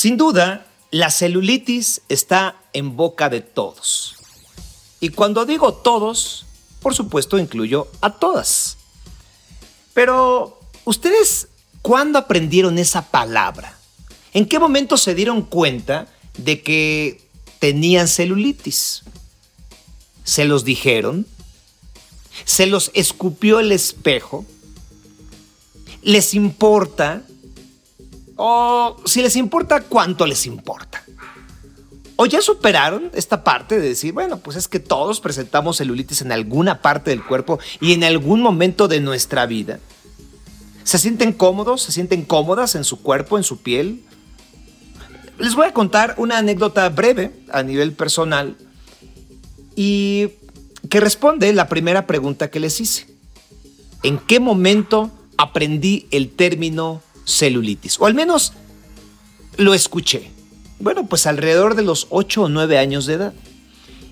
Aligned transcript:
Sin 0.00 0.16
duda, 0.16 0.66
la 0.90 1.10
celulitis 1.10 2.00
está 2.08 2.56
en 2.72 2.96
boca 2.96 3.28
de 3.28 3.42
todos. 3.42 4.16
Y 4.98 5.10
cuando 5.10 5.44
digo 5.44 5.74
todos, 5.74 6.46
por 6.80 6.94
supuesto 6.94 7.38
incluyo 7.38 7.86
a 8.00 8.14
todas. 8.14 8.78
Pero, 9.92 10.58
¿ustedes 10.86 11.48
cuándo 11.82 12.18
aprendieron 12.18 12.78
esa 12.78 13.10
palabra? 13.10 13.76
¿En 14.32 14.46
qué 14.46 14.58
momento 14.58 14.96
se 14.96 15.14
dieron 15.14 15.42
cuenta 15.42 16.08
de 16.38 16.62
que 16.62 17.28
tenían 17.58 18.08
celulitis? 18.08 19.02
¿Se 20.24 20.46
los 20.46 20.64
dijeron? 20.64 21.26
¿Se 22.46 22.64
los 22.64 22.90
escupió 22.94 23.60
el 23.60 23.70
espejo? 23.70 24.46
¿Les 26.00 26.32
importa? 26.32 27.22
O 28.42 28.96
si 29.04 29.20
les 29.20 29.36
importa, 29.36 29.82
¿cuánto 29.82 30.24
les 30.24 30.46
importa? 30.46 31.04
¿O 32.16 32.24
ya 32.24 32.40
superaron 32.40 33.10
esta 33.12 33.44
parte 33.44 33.78
de 33.78 33.88
decir, 33.88 34.14
bueno, 34.14 34.38
pues 34.38 34.56
es 34.56 34.66
que 34.66 34.80
todos 34.80 35.20
presentamos 35.20 35.76
celulitis 35.76 36.22
en 36.22 36.32
alguna 36.32 36.80
parte 36.80 37.10
del 37.10 37.22
cuerpo 37.22 37.58
y 37.82 37.92
en 37.92 38.02
algún 38.02 38.40
momento 38.40 38.88
de 38.88 39.00
nuestra 39.00 39.44
vida? 39.44 39.78
¿Se 40.84 40.96
sienten 40.96 41.34
cómodos? 41.34 41.82
¿Se 41.82 41.92
sienten 41.92 42.24
cómodas 42.24 42.76
en 42.76 42.84
su 42.84 43.02
cuerpo, 43.02 43.36
en 43.36 43.44
su 43.44 43.58
piel? 43.58 44.02
Les 45.38 45.54
voy 45.54 45.66
a 45.66 45.74
contar 45.74 46.14
una 46.16 46.38
anécdota 46.38 46.88
breve 46.88 47.32
a 47.52 47.62
nivel 47.62 47.92
personal 47.92 48.56
y 49.76 50.30
que 50.88 51.00
responde 51.00 51.52
la 51.52 51.68
primera 51.68 52.06
pregunta 52.06 52.48
que 52.48 52.58
les 52.58 52.80
hice. 52.80 53.06
¿En 54.02 54.16
qué 54.16 54.40
momento 54.40 55.10
aprendí 55.36 56.06
el 56.10 56.30
término 56.30 57.02
celulitis, 57.30 58.00
o 58.00 58.06
al 58.06 58.14
menos 58.14 58.52
lo 59.56 59.74
escuché. 59.74 60.30
Bueno, 60.78 61.06
pues 61.06 61.26
alrededor 61.26 61.74
de 61.74 61.82
los 61.82 62.06
8 62.10 62.42
o 62.42 62.48
9 62.48 62.78
años 62.78 63.06
de 63.06 63.14
edad. 63.14 63.34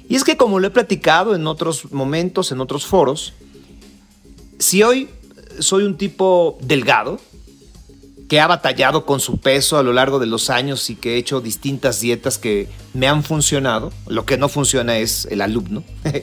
Y 0.08 0.16
es 0.16 0.24
que 0.24 0.36
como 0.36 0.58
lo 0.58 0.66
he 0.66 0.70
platicado 0.70 1.34
en 1.34 1.46
otros 1.46 1.92
momentos, 1.92 2.52
en 2.52 2.60
otros 2.60 2.86
foros, 2.86 3.34
si 4.58 4.82
hoy 4.82 5.08
soy 5.58 5.84
un 5.84 5.96
tipo 5.96 6.58
delgado, 6.62 7.20
que 8.28 8.40
ha 8.40 8.46
batallado 8.46 9.06
con 9.06 9.20
su 9.20 9.38
peso 9.38 9.78
a 9.78 9.82
lo 9.82 9.92
largo 9.92 10.18
de 10.18 10.26
los 10.26 10.50
años 10.50 10.90
y 10.90 10.96
que 10.96 11.14
he 11.14 11.16
hecho 11.16 11.40
distintas 11.40 12.00
dietas 12.00 12.36
que 12.36 12.68
me 12.92 13.08
han 13.08 13.24
funcionado, 13.24 13.90
lo 14.06 14.26
que 14.26 14.36
no 14.36 14.48
funciona 14.48 14.98
es 14.98 15.26
el 15.30 15.40
alumno. 15.40 15.82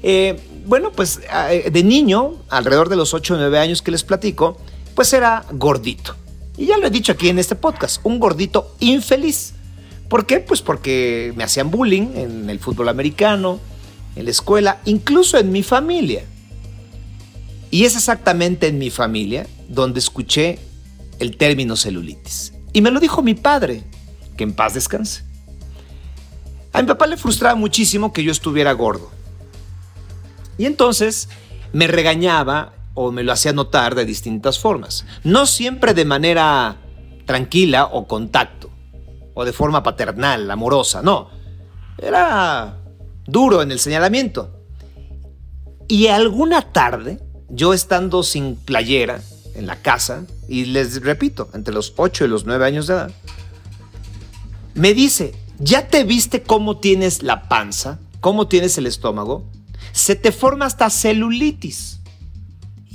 Eh, 0.00 0.38
bueno, 0.64 0.92
pues 0.92 1.18
eh, 1.50 1.70
de 1.72 1.82
niño, 1.82 2.36
alrededor 2.50 2.88
de 2.88 2.94
los 2.94 3.14
8 3.14 3.34
o 3.34 3.36
9 3.36 3.58
años 3.58 3.82
que 3.82 3.90
les 3.90 4.04
platico, 4.04 4.56
pues 4.94 5.12
era 5.12 5.44
gordito. 5.50 6.14
Y 6.58 6.66
ya 6.66 6.76
lo 6.76 6.88
he 6.88 6.90
dicho 6.90 7.12
aquí 7.12 7.28
en 7.28 7.38
este 7.38 7.54
podcast, 7.54 8.00
un 8.04 8.18
gordito 8.18 8.74
infeliz. 8.80 9.54
¿Por 10.08 10.26
qué? 10.26 10.40
Pues 10.40 10.60
porque 10.60 11.32
me 11.36 11.44
hacían 11.44 11.70
bullying 11.70 12.16
en 12.16 12.50
el 12.50 12.58
fútbol 12.58 12.88
americano, 12.88 13.60
en 14.16 14.24
la 14.24 14.32
escuela, 14.32 14.80
incluso 14.84 15.38
en 15.38 15.52
mi 15.52 15.62
familia. 15.62 16.24
Y 17.70 17.84
es 17.84 17.94
exactamente 17.94 18.66
en 18.66 18.78
mi 18.78 18.90
familia 18.90 19.46
donde 19.68 20.00
escuché 20.00 20.58
el 21.20 21.36
término 21.36 21.76
celulitis. 21.76 22.52
Y 22.72 22.82
me 22.82 22.90
lo 22.90 22.98
dijo 22.98 23.22
mi 23.22 23.34
padre, 23.34 23.84
que 24.36 24.42
en 24.42 24.52
paz 24.52 24.74
descanse. 24.74 25.22
A 26.72 26.82
mi 26.82 26.88
papá 26.88 27.06
le 27.06 27.16
frustraba 27.16 27.54
muchísimo 27.54 28.12
que 28.12 28.24
yo 28.24 28.32
estuviera 28.32 28.72
gordo. 28.72 29.10
Y 30.58 30.66
entonces 30.66 31.28
me 31.72 31.86
regañaba 31.86 32.72
o 33.00 33.12
me 33.12 33.22
lo 33.22 33.32
hacía 33.32 33.52
notar 33.52 33.94
de 33.94 34.04
distintas 34.04 34.58
formas. 34.58 35.04
No 35.22 35.46
siempre 35.46 35.94
de 35.94 36.04
manera 36.04 36.78
tranquila 37.26 37.84
o 37.84 38.08
contacto, 38.08 38.70
o 39.34 39.44
de 39.44 39.52
forma 39.52 39.84
paternal, 39.84 40.50
amorosa, 40.50 41.00
no. 41.00 41.30
Era 41.96 42.76
duro 43.24 43.62
en 43.62 43.70
el 43.70 43.78
señalamiento. 43.78 44.50
Y 45.86 46.08
alguna 46.08 46.72
tarde, 46.72 47.20
yo 47.48 47.72
estando 47.72 48.24
sin 48.24 48.56
playera 48.56 49.20
en 49.54 49.68
la 49.68 49.76
casa, 49.76 50.24
y 50.48 50.64
les 50.64 51.00
repito, 51.00 51.50
entre 51.54 51.72
los 51.72 51.94
8 51.96 52.24
y 52.24 52.28
los 52.28 52.46
9 52.46 52.66
años 52.66 52.88
de 52.88 52.94
edad, 52.94 53.10
me 54.74 54.92
dice, 54.92 55.36
¿ya 55.60 55.86
te 55.86 56.02
viste 56.02 56.42
cómo 56.42 56.78
tienes 56.78 57.22
la 57.22 57.48
panza? 57.48 58.00
¿Cómo 58.18 58.48
tienes 58.48 58.76
el 58.76 58.86
estómago? 58.86 59.44
Se 59.92 60.16
te 60.16 60.32
forma 60.32 60.66
hasta 60.66 60.90
celulitis. 60.90 61.97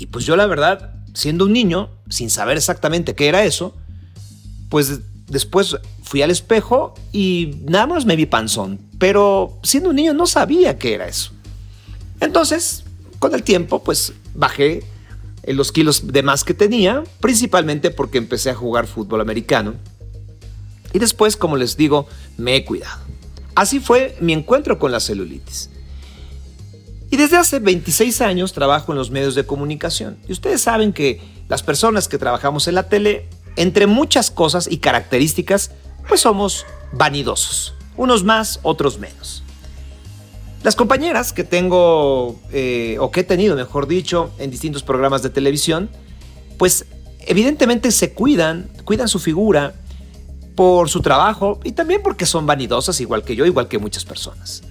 Y 0.04 0.08
pues 0.08 0.26
yo 0.26 0.36
la 0.36 0.48
verdad, 0.48 0.96
siendo 1.14 1.46
un 1.46 1.54
niño, 1.54 1.90
sin 2.10 2.30
saber 2.30 2.58
exactamente 2.58 3.16
qué 3.16 3.30
era 3.30 3.46
eso, 3.46 3.74
pues 4.68 5.00
después 5.28 5.78
fui 6.04 6.22
al 6.22 6.30
espejo 6.30 6.94
y 7.14 7.56
nada 7.64 7.88
más 7.88 8.06
me 8.06 8.18
vi 8.18 8.26
panzón. 8.26 8.82
Pero 9.00 9.62
siendo 9.64 9.92
un 9.92 9.96
niño 9.96 10.14
no 10.14 10.28
sabía 10.28 10.78
qué 10.78 10.96
era 10.96 11.08
eso. 11.08 11.32
Entonces, 12.20 12.84
con 13.20 13.34
el 13.34 13.44
tiempo, 13.44 13.82
pues 13.82 14.12
bajé 14.36 14.84
los 15.48 15.72
kilos 15.72 16.06
de 16.12 16.22
más 16.22 16.44
que 16.44 16.54
tenía, 16.54 17.06
principalmente 17.22 17.90
porque 17.90 18.18
empecé 18.18 18.50
a 18.50 18.56
jugar 18.56 18.88
fútbol 18.88 19.22
americano. 19.22 19.76
Y 20.92 21.00
después, 21.00 21.38
como 21.38 21.56
les 21.56 21.78
digo, 21.78 22.10
me 22.36 22.58
he 22.58 22.66
cuidado. 22.66 23.00
Así 23.56 23.80
fue 23.80 24.18
mi 24.20 24.34
encuentro 24.34 24.80
con 24.80 24.92
la 24.92 25.00
celulitis. 25.00 25.70
Y 27.14 27.16
desde 27.16 27.38
hace 27.38 27.60
26 27.60 28.22
años 28.22 28.54
trabajo 28.54 28.92
en 28.92 28.98
los 28.98 29.12
medios 29.12 29.36
de 29.36 29.46
comunicación. 29.46 30.18
Y 30.28 30.32
ustedes 30.32 30.62
saben 30.62 30.92
que 30.92 31.22
las 31.48 31.62
personas 31.62 32.08
que 32.08 32.18
trabajamos 32.18 32.68
en 32.68 32.74
la 32.74 32.90
tele, 32.90 33.30
entre 33.56 33.86
muchas 33.86 34.32
cosas 34.32 34.68
y 34.68 34.78
características, 34.78 35.70
pues 36.08 36.22
somos 36.22 36.66
vanidosos. 36.92 37.76
Unos 37.98 38.24
más, 38.24 38.60
otros 38.64 38.98
menos. 38.98 39.44
Las 40.64 40.76
compañeras 40.76 41.34
que 41.34 41.44
tengo, 41.44 42.40
eh, 42.52 42.98
o 43.00 43.12
que 43.12 43.20
he 43.20 43.24
tenido, 43.24 43.56
mejor 43.56 43.86
dicho, 43.86 44.32
en 44.40 44.50
distintos 44.50 44.82
programas 44.82 45.22
de 45.22 45.30
televisión, 45.30 45.92
pues 46.58 46.88
evidentemente 47.28 47.92
se 47.92 48.14
cuidan, 48.14 48.72
cuidan 48.86 49.08
su 49.08 49.20
figura 49.20 49.76
por 50.56 50.90
su 50.90 51.02
trabajo 51.02 51.60
y 51.64 51.74
también 51.74 52.02
porque 52.02 52.26
son 52.26 52.48
vanidosas, 52.48 53.00
igual 53.02 53.24
que 53.24 53.36
yo, 53.36 53.46
igual 53.46 53.68
que 53.68 53.78
muchas 53.78 54.04
personas 54.04 54.64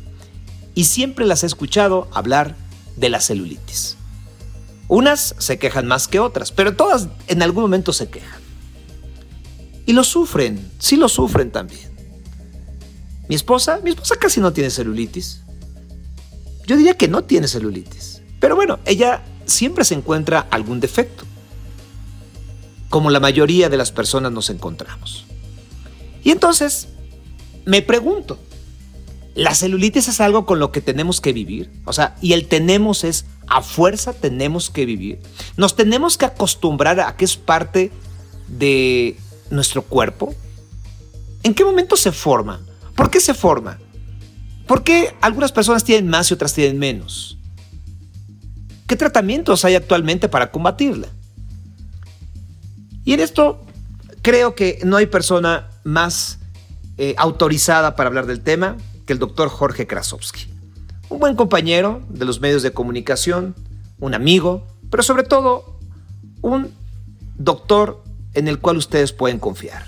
y 0.74 0.84
siempre 0.84 1.26
las 1.26 1.42
he 1.42 1.46
escuchado 1.46 2.08
hablar 2.12 2.56
de 2.96 3.08
la 3.08 3.20
celulitis. 3.20 3.96
Unas 4.88 5.34
se 5.38 5.58
quejan 5.58 5.86
más 5.86 6.08
que 6.08 6.20
otras, 6.20 6.52
pero 6.52 6.76
todas 6.76 7.08
en 7.28 7.42
algún 7.42 7.62
momento 7.62 7.92
se 7.92 8.08
quejan. 8.08 8.40
Y 9.86 9.92
lo 9.92 10.04
sufren, 10.04 10.70
sí 10.78 10.96
lo 10.96 11.08
sufren 11.08 11.50
también. 11.50 11.90
Mi 13.28 13.34
esposa, 13.34 13.80
mi 13.82 13.90
esposa 13.90 14.16
casi 14.16 14.40
no 14.40 14.52
tiene 14.52 14.70
celulitis. 14.70 15.40
Yo 16.66 16.76
diría 16.76 16.94
que 16.94 17.08
no 17.08 17.24
tiene 17.24 17.48
celulitis. 17.48 18.22
Pero 18.40 18.56
bueno, 18.56 18.78
ella 18.84 19.22
siempre 19.46 19.84
se 19.84 19.94
encuentra 19.94 20.46
algún 20.50 20.80
defecto. 20.80 21.24
Como 22.88 23.10
la 23.10 23.20
mayoría 23.20 23.68
de 23.68 23.76
las 23.76 23.90
personas 23.92 24.32
nos 24.32 24.50
encontramos. 24.50 25.24
Y 26.22 26.30
entonces, 26.30 26.88
me 27.64 27.82
pregunto, 27.82 28.38
la 29.34 29.54
celulitis 29.54 30.09
es 30.09 30.20
algo 30.20 30.44
con 30.44 30.59
lo 30.59 30.72
que 30.72 30.81
tenemos 30.81 31.20
que 31.20 31.32
vivir. 31.32 31.70
O 31.84 31.93
sea, 31.93 32.16
y 32.20 32.34
el 32.34 32.48
tenemos 32.48 33.04
es 33.04 33.25
a 33.48 33.62
fuerza 33.62 34.12
tenemos 34.12 34.70
que 34.70 34.84
vivir. 34.84 35.20
Nos 35.56 35.75
tenemos 35.75 36.19
que 36.19 36.26
acostumbrar 36.26 37.00
a 37.00 37.16
que 37.16 37.25
es 37.25 37.37
parte 37.37 37.91
de 38.48 39.16
nuestro 39.50 39.82
cuerpo. 39.82 40.34
¿En 41.43 41.54
qué 41.54 41.65
momento 41.65 41.97
se 41.97 42.12
forma? 42.12 42.60
¿Por 42.94 43.10
qué 43.10 43.20
se 43.20 43.32
forma? 43.32 43.78
¿Por 44.66 44.84
qué 44.84 45.15
algunas 45.22 45.50
personas 45.50 45.82
tienen 45.82 46.09
más 46.09 46.31
y 46.31 46.34
otras 46.34 46.53
tienen 46.53 46.78
menos? 46.78 47.38
¿Qué 48.87 48.97
tratamientos 48.97 49.64
hay 49.64 49.75
actualmente 49.75 50.28
para 50.28 50.50
combatirla? 50.50 51.09
Y 53.04 53.14
en 53.14 53.20
esto 53.20 53.64
creo 54.20 54.54
que 54.54 54.78
no 54.84 54.99
hay 54.99 55.06
persona 55.06 55.70
más 55.84 56.38
eh, 56.99 57.14
autorizada 57.17 57.96
para 57.96 58.08
hablar 58.08 58.26
del 58.26 58.43
tema 58.43 58.76
el 59.12 59.19
doctor 59.19 59.49
Jorge 59.49 59.87
Krasowski. 59.87 60.53
Un 61.09 61.20
buen 61.20 61.37
compañero 61.37 62.03
de 62.09 62.25
los 62.25 62.41
medios 62.41 62.62
de 62.62 62.73
comunicación, 62.73 63.55
un 64.00 64.14
amigo, 64.14 64.67
pero 64.91 65.03
sobre 65.03 65.23
todo 65.23 65.79
un 66.41 66.73
doctor 67.37 68.03
en 68.35 68.49
el 68.49 68.59
cual 68.59 68.79
ustedes 68.79 69.12
pueden 69.12 69.38
confiar. 69.38 69.87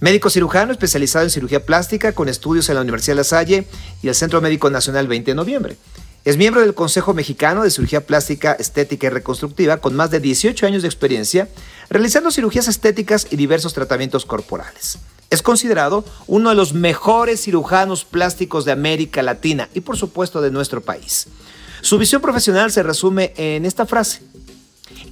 Médico 0.00 0.30
cirujano 0.30 0.72
especializado 0.72 1.24
en 1.24 1.30
cirugía 1.30 1.64
plástica 1.64 2.12
con 2.12 2.28
estudios 2.28 2.68
en 2.68 2.76
la 2.76 2.80
Universidad 2.80 3.14
de 3.14 3.20
La 3.20 3.24
Salle 3.24 3.66
y 4.02 4.08
el 4.08 4.14
Centro 4.14 4.40
Médico 4.40 4.70
Nacional 4.70 5.06
20 5.06 5.30
de 5.30 5.34
noviembre. 5.34 5.76
Es 6.24 6.36
miembro 6.36 6.60
del 6.60 6.74
Consejo 6.74 7.14
Mexicano 7.14 7.64
de 7.64 7.70
Cirugía 7.70 8.06
Plástica, 8.06 8.52
Estética 8.52 9.08
y 9.08 9.10
Reconstructiva 9.10 9.78
con 9.78 9.94
más 9.94 10.10
de 10.10 10.20
18 10.20 10.66
años 10.66 10.82
de 10.82 10.88
experiencia 10.88 11.48
realizando 11.90 12.30
cirugías 12.30 12.68
estéticas 12.68 13.26
y 13.30 13.36
diversos 13.36 13.74
tratamientos 13.74 14.24
corporales. 14.24 14.98
Es 15.32 15.40
considerado 15.40 16.04
uno 16.26 16.50
de 16.50 16.54
los 16.54 16.74
mejores 16.74 17.40
cirujanos 17.40 18.04
plásticos 18.04 18.66
de 18.66 18.72
América 18.72 19.22
Latina 19.22 19.70
y 19.72 19.80
por 19.80 19.96
supuesto 19.96 20.42
de 20.42 20.50
nuestro 20.50 20.82
país. 20.82 21.26
Su 21.80 21.96
visión 21.96 22.20
profesional 22.20 22.70
se 22.70 22.82
resume 22.82 23.32
en 23.38 23.64
esta 23.64 23.86
frase. 23.86 24.20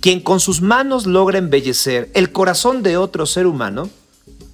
Quien 0.03 0.21
con 0.21 0.39
sus 0.39 0.61
manos 0.61 1.07
logra 1.07 1.39
embellecer 1.39 2.11
el 2.13 2.33
corazón 2.33 2.83
de 2.83 2.99
otro 2.99 3.25
ser 3.25 3.47
humano, 3.47 3.89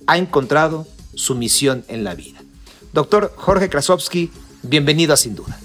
ha 0.07 0.19
encontrado 0.19 0.87
su 1.17 1.35
misión 1.35 1.85
en 1.89 2.05
la 2.05 2.15
vida. 2.15 2.39
Doctor 2.93 3.33
Jorge 3.35 3.69
Krasovsky, 3.69 4.31
bienvenido 4.63 5.15
a 5.15 5.17
Sin 5.17 5.35
Duda. 5.35 5.59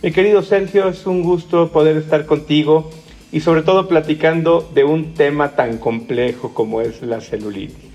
Mi 0.00 0.12
querido 0.12 0.44
Sergio, 0.44 0.88
es 0.88 1.06
un 1.06 1.24
gusto 1.24 1.72
poder 1.72 1.96
estar 1.96 2.24
contigo 2.24 2.88
y 3.32 3.40
sobre 3.40 3.62
todo 3.62 3.88
platicando 3.88 4.70
de 4.72 4.84
un 4.84 5.14
tema 5.14 5.56
tan 5.56 5.78
complejo 5.78 6.54
como 6.54 6.82
es 6.82 7.02
la 7.02 7.20
celulitis. 7.20 7.87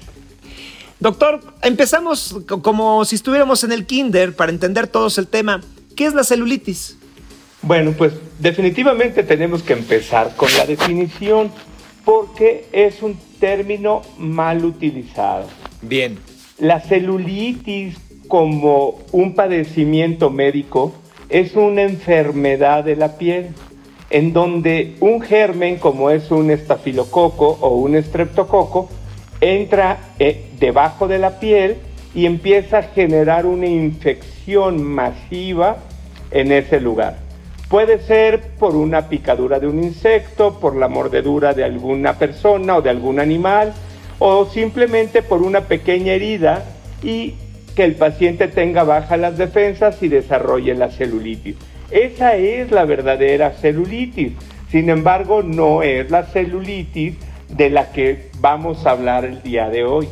Doctor, 1.04 1.42
empezamos 1.62 2.34
como 2.62 3.04
si 3.04 3.16
estuviéramos 3.16 3.66
en 3.66 3.74
el 3.74 3.86
kinder 3.86 4.34
para 4.34 4.54
entender 4.54 4.88
todos 4.88 5.18
el 5.18 5.28
tema. 5.28 5.60
¿Qué 5.98 6.06
es 6.06 6.14
la 6.14 6.24
celulitis? 6.24 6.98
Bueno, 7.62 7.92
pues 7.92 8.14
definitivamente 8.40 9.22
tenemos 9.24 9.64
que 9.64 9.74
empezar 9.74 10.34
con 10.38 10.48
la 10.56 10.66
definición 10.66 11.52
porque 12.06 12.68
es 12.72 13.04
un 13.04 13.18
término 13.42 14.02
mal 14.18 14.64
utilizado. 14.64 15.46
Bien. 15.82 16.18
La 16.58 16.80
celulitis 16.80 17.98
como 18.30 19.02
un 19.12 19.36
padecimiento 19.36 20.30
médico 20.30 20.94
es 21.28 21.56
una 21.56 21.82
enfermedad 21.82 22.86
de 22.86 22.96
la 22.96 23.18
piel 23.18 23.50
en 24.10 24.32
donde 24.32 24.96
un 25.02 25.20
germen 25.20 25.80
como 25.80 26.12
es 26.12 26.32
un 26.32 26.50
estafilococo 26.50 27.58
o 27.60 27.76
un 27.76 27.98
estreptococo 27.98 28.90
entra 29.44 29.98
eh, 30.20 30.46
debajo 30.60 31.08
de 31.08 31.20
la 31.20 31.40
piel 31.40 31.76
y 32.16 32.26
empieza 32.26 32.80
a 32.80 32.84
generar 32.84 33.46
una 33.46 33.68
infección 33.68 34.84
masiva 34.84 35.78
en 36.32 36.52
ese 36.52 36.80
lugar. 36.80 37.18
Puede 37.70 38.00
ser 38.00 38.42
por 38.60 38.76
una 38.76 39.10
picadura 39.10 39.60
de 39.60 39.68
un 39.68 39.84
insecto, 39.84 40.60
por 40.60 40.76
la 40.76 40.88
mordedura 40.88 41.54
de 41.54 41.64
alguna 41.64 42.14
persona 42.20 42.78
o 42.78 42.82
de 42.82 42.90
algún 42.90 43.20
animal, 43.20 43.74
o 44.20 44.46
simplemente 44.46 45.22
por 45.22 45.42
una 45.42 45.62
pequeña 45.62 46.14
herida 46.14 46.64
y 47.02 47.34
que 47.76 47.84
el 47.84 47.96
paciente 47.96 48.48
tenga 48.48 48.84
bajas 48.84 49.20
las 49.20 49.38
defensas 49.38 50.02
y 50.04 50.08
desarrolle 50.08 50.76
la 50.76 50.92
celulitis. 50.92 51.56
Esa 51.90 52.36
es 52.36 52.72
la 52.72 52.86
verdadera 52.86 53.52
celulitis. 53.52 54.34
Sin 54.70 54.90
embargo, 54.90 55.42
no 55.44 55.82
es 55.82 56.10
la 56.10 56.24
celulitis 56.24 57.16
de 57.56 57.70
la 57.70 57.92
que 57.92 58.30
vamos 58.40 58.86
a 58.86 58.92
hablar 58.92 59.26
el 59.26 59.42
día 59.44 59.70
de 59.70 59.86
hoy. 59.86 60.08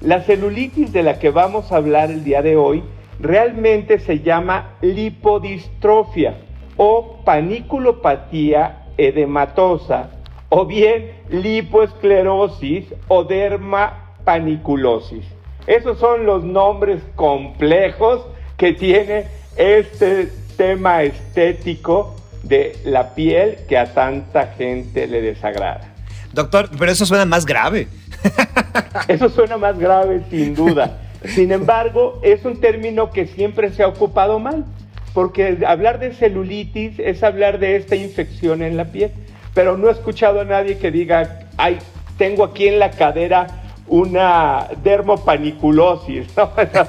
La 0.00 0.22
celulitis 0.22 0.92
de 0.92 1.02
la 1.02 1.18
que 1.18 1.30
vamos 1.30 1.72
a 1.72 1.76
hablar 1.76 2.10
el 2.10 2.24
día 2.24 2.42
de 2.42 2.56
hoy 2.56 2.82
realmente 3.18 3.98
se 3.98 4.20
llama 4.20 4.76
lipodistrofia 4.80 6.38
o 6.76 7.22
paniculopatía 7.24 8.86
edematosa 8.96 10.10
o 10.48 10.64
bien 10.64 11.10
lipoesclerosis 11.28 12.86
o 13.08 13.24
dermapaniculosis. 13.24 15.24
Esos 15.66 15.98
son 15.98 16.24
los 16.24 16.44
nombres 16.44 17.02
complejos 17.16 18.24
que 18.56 18.72
tiene 18.72 19.26
este 19.56 20.30
tema 20.56 21.02
estético 21.02 22.14
de 22.42 22.76
la 22.84 23.14
piel 23.14 23.58
que 23.68 23.76
a 23.76 23.92
tanta 23.92 24.46
gente 24.48 25.06
le 25.06 25.20
desagrada. 25.20 25.90
Doctor, 26.32 26.70
pero 26.78 26.92
eso 26.92 27.06
suena 27.06 27.24
más 27.24 27.44
grave. 27.44 27.88
Eso 29.08 29.28
suena 29.30 29.56
más 29.56 29.78
grave, 29.78 30.22
sin 30.30 30.54
duda. 30.54 30.98
Sin 31.24 31.52
embargo, 31.52 32.20
es 32.22 32.44
un 32.44 32.60
término 32.60 33.10
que 33.10 33.26
siempre 33.26 33.72
se 33.72 33.82
ha 33.82 33.88
ocupado 33.88 34.38
mal 34.38 34.64
porque 35.12 35.58
hablar 35.66 35.98
de 35.98 36.14
celulitis 36.14 36.98
es 36.98 37.22
hablar 37.22 37.58
de 37.58 37.76
esta 37.76 37.96
infección 37.96 38.62
en 38.62 38.76
la 38.76 38.86
piel, 38.86 39.10
pero 39.54 39.76
no 39.76 39.88
he 39.88 39.92
escuchado 39.92 40.40
a 40.40 40.44
nadie 40.44 40.78
que 40.78 40.90
diga, 40.90 41.40
ay, 41.56 41.78
tengo 42.16 42.44
aquí 42.44 42.68
en 42.68 42.78
la 42.78 42.90
cadera 42.90 43.46
una 43.88 44.68
dermopaniculosis. 44.84 46.28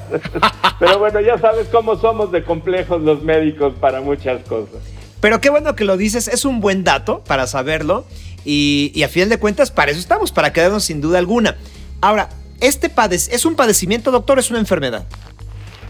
pero 0.78 0.98
bueno, 0.98 1.20
ya 1.20 1.36
sabes 1.38 1.68
cómo 1.68 1.96
somos 1.96 2.30
de 2.30 2.44
complejos 2.44 3.02
los 3.02 3.22
médicos 3.22 3.74
para 3.80 4.00
muchas 4.00 4.42
cosas. 4.44 4.80
Pero 5.20 5.40
qué 5.40 5.50
bueno 5.50 5.76
que 5.76 5.84
lo 5.84 5.96
dices, 5.96 6.28
es 6.28 6.44
un 6.44 6.60
buen 6.60 6.84
dato 6.84 7.22
para 7.24 7.46
saberlo 7.46 8.04
y, 8.44 9.02
a 9.02 9.08
fin 9.08 9.28
de 9.28 9.38
cuentas 9.38 9.70
para 9.70 9.90
eso 9.90 10.00
estamos, 10.00 10.32
para 10.32 10.52
quedarnos 10.52 10.84
sin 10.84 11.00
duda 11.00 11.18
alguna. 11.18 11.56
Ahora, 12.00 12.28
¿este 12.60 12.90
es 13.08 13.44
un 13.44 13.54
padecimiento, 13.54 14.10
doctor, 14.10 14.38
es 14.38 14.50
una 14.50 14.58
enfermedad? 14.58 15.06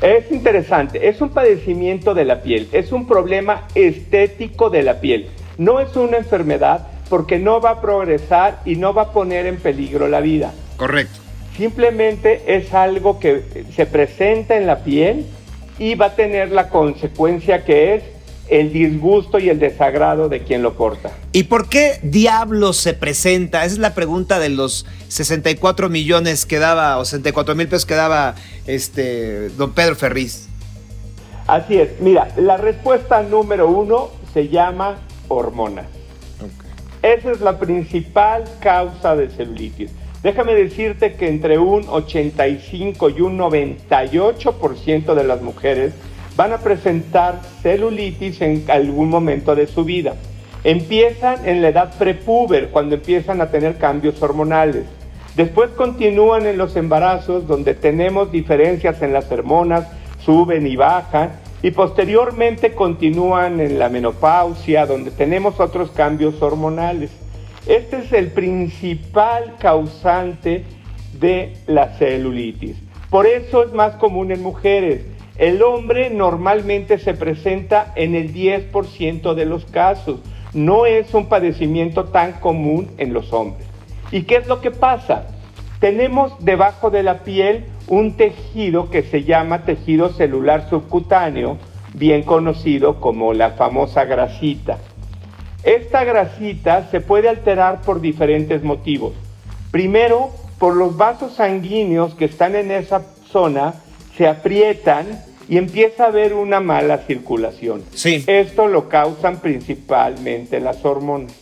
Es 0.00 0.32
interesante, 0.32 1.08
es 1.08 1.20
un 1.20 1.31
padecimiento 1.31 2.12
de 2.12 2.25
la 2.25 2.43
piel, 2.43 2.69
es 2.72 2.90
un 2.90 3.06
problema 3.06 3.69
estético 3.75 4.69
de 4.69 4.82
la 4.82 5.00
piel. 5.00 5.28
No 5.58 5.78
es 5.78 5.94
una 5.94 6.16
enfermedad 6.16 6.88
porque 7.08 7.38
no 7.38 7.60
va 7.60 7.70
a 7.70 7.81
progresar 7.81 8.60
y 8.64 8.76
no 8.76 8.94
va 8.94 9.02
a 9.02 9.12
poner 9.12 9.46
en 9.46 9.58
peligro 9.58 10.08
la 10.08 10.20
vida. 10.20 10.52
Correcto. 10.76 11.20
Simplemente 11.56 12.43
es 12.46 12.72
algo 12.75 13.20
que 13.20 13.64
se 13.76 13.87
presenta 13.87 14.56
en 14.56 14.66
la 14.66 14.82
piel 14.82 15.26
y 15.78 15.94
va 15.94 16.06
a 16.06 16.14
tener 16.14 16.50
la 16.50 16.69
consecuencia 16.69 17.64
que 17.64 17.94
es 17.94 18.02
el 18.49 18.73
disgusto 18.73 19.39
y 19.39 19.49
el 19.49 19.59
desagrado 19.59 20.29
de 20.29 20.43
quien 20.43 20.62
lo 20.62 20.75
porta. 20.75 21.11
¿Y 21.33 21.44
por 21.44 21.69
qué 21.69 21.99
diablos 22.03 22.77
se 22.77 22.94
presenta? 22.94 23.65
Esa 23.65 23.75
es 23.75 23.79
la 23.79 23.94
pregunta 23.94 24.39
de 24.39 24.49
los 24.49 24.87
64 25.09 25.89
millones 25.89 26.44
que 26.47 26.59
daba, 26.59 26.99
o 26.99 27.05
64 27.05 27.55
mil 27.55 27.69
pesos 27.69 27.87
que 27.87 27.94
daba 27.94 28.35
este, 28.67 29.49
don 29.50 29.73
Pedro 29.73 29.94
Ferriz. 29.97 30.49
Así 31.47 31.79
es, 31.79 32.00
mira, 32.00 32.29
la 32.37 32.56
respuesta 32.56 33.23
número 33.23 33.69
uno 33.69 34.11
se 34.33 34.49
llama 34.49 34.99
hormonas. 35.29 35.87
Esa 37.03 37.33
es 37.33 37.41
la 37.41 37.59
principal 37.59 38.44
causa 38.61 39.17
de 39.17 39.29
celulitis. 39.29 39.91
Déjame 40.23 40.55
decirte 40.55 41.15
que 41.15 41.29
entre 41.29 41.59
un 41.59 41.85
85 41.89 43.11
y 43.11 43.21
un 43.23 43.39
98% 43.39 45.15
de 45.15 45.25
las 45.25 45.43
mujeres 45.43 45.94
van 46.37 46.52
a 46.52 46.58
presentar 46.58 47.40
celulitis 47.62 48.40
en 48.40 48.64
algún 48.70 49.08
momento 49.08 49.55
de 49.55 49.67
su 49.67 49.84
vida. 49.84 50.14
Empiezan 50.64 51.46
en 51.46 51.61
la 51.61 51.69
edad 51.69 51.94
prepuber, 51.99 52.69
cuando 52.69 52.94
empiezan 52.94 53.40
a 53.40 53.50
tener 53.50 53.79
cambios 53.79 54.23
hormonales. 54.23 54.84
Después 55.37 55.70
continúan 55.70 56.46
en 56.46 56.58
los 56.58 56.76
embarazos, 56.76 57.46
donde 57.46 57.75
tenemos 57.75 58.31
diferencias 58.31 59.02
en 59.02 59.12
las 59.12 59.31
hormonas, 59.32 59.88
suben 60.25 60.67
y 60.67 60.76
bajan. 60.76 61.32
Y 61.62 61.70
posteriormente 61.70 62.75
continúan 62.75 63.61
en 63.61 63.79
la 63.79 63.88
menopausia, 63.88 64.84
donde 64.84 65.11
tenemos 65.11 65.61
otros 65.61 65.90
cambios 65.93 66.43
hormonales. 66.43 67.11
Este 67.67 67.99
es 67.99 68.12
el 68.12 68.29
principal 68.32 69.55
causante 69.61 70.64
de 71.20 71.55
la 71.67 71.96
celulitis. 71.96 72.76
Por 73.11 73.26
eso 73.26 73.62
es 73.62 73.73
más 73.73 73.94
común 73.94 74.32
en 74.32 74.43
mujeres. 74.43 75.03
El 75.39 75.62
hombre 75.62 76.10
normalmente 76.10 76.98
se 76.98 77.15
presenta 77.15 77.93
en 77.94 78.15
el 78.15 78.34
10% 78.34 79.34
de 79.34 79.46
los 79.46 79.65
casos. 79.65 80.20
No 80.53 80.84
es 80.84 81.15
un 81.15 81.27
padecimiento 81.27 82.05
tan 82.05 82.32
común 82.32 82.91
en 82.98 83.15
los 83.15 83.32
hombres. 83.32 83.67
¿Y 84.10 84.24
qué 84.24 84.36
es 84.36 84.46
lo 84.46 84.60
que 84.60 84.70
pasa? 84.70 85.27
Tenemos 85.81 86.32
debajo 86.44 86.91
de 86.91 87.03
la 87.03 87.24
piel 87.24 87.65
un 87.89 88.17
tejido 88.17 88.91
que 88.91 89.03
se 89.03 89.24
llama 89.24 89.65
tejido 89.65 90.10
celular 90.10 90.69
subcutáneo, 90.69 91.56
bien 91.94 92.22
conocido 92.22 93.01
como 93.01 93.32
la 93.32 93.53
famosa 93.53 94.05
grasita. 94.05 94.79
Esta 95.65 96.05
grasita 96.05 96.89
se 96.91 97.01
puede 97.01 97.29
alterar 97.29 97.81
por 97.81 98.01
diferentes 98.01 98.62
motivos. 98.62 99.15
Primero, 99.70 100.31
por 100.58 100.77
los 100.77 100.96
vasos 100.96 101.34
sanguíneos 101.34 102.15
que 102.15 102.27
están 102.27 102.55
en 102.55 102.70
esa 102.70 103.03
zona 103.31 103.74
se 104.16 104.26
aprietan 104.26 105.06
y 105.48 105.58
empieza 105.58 106.04
a 106.04 106.08
haber 106.08 106.34
una 106.34 106.60
mala 106.60 106.98
circulación. 106.98 107.82
Sí. 107.94 108.24
Esto 108.26 108.69
lo 108.69 108.88
causan 108.88 109.40
principalmente 109.40 110.60
las 110.60 110.84
hormonas. 110.84 111.32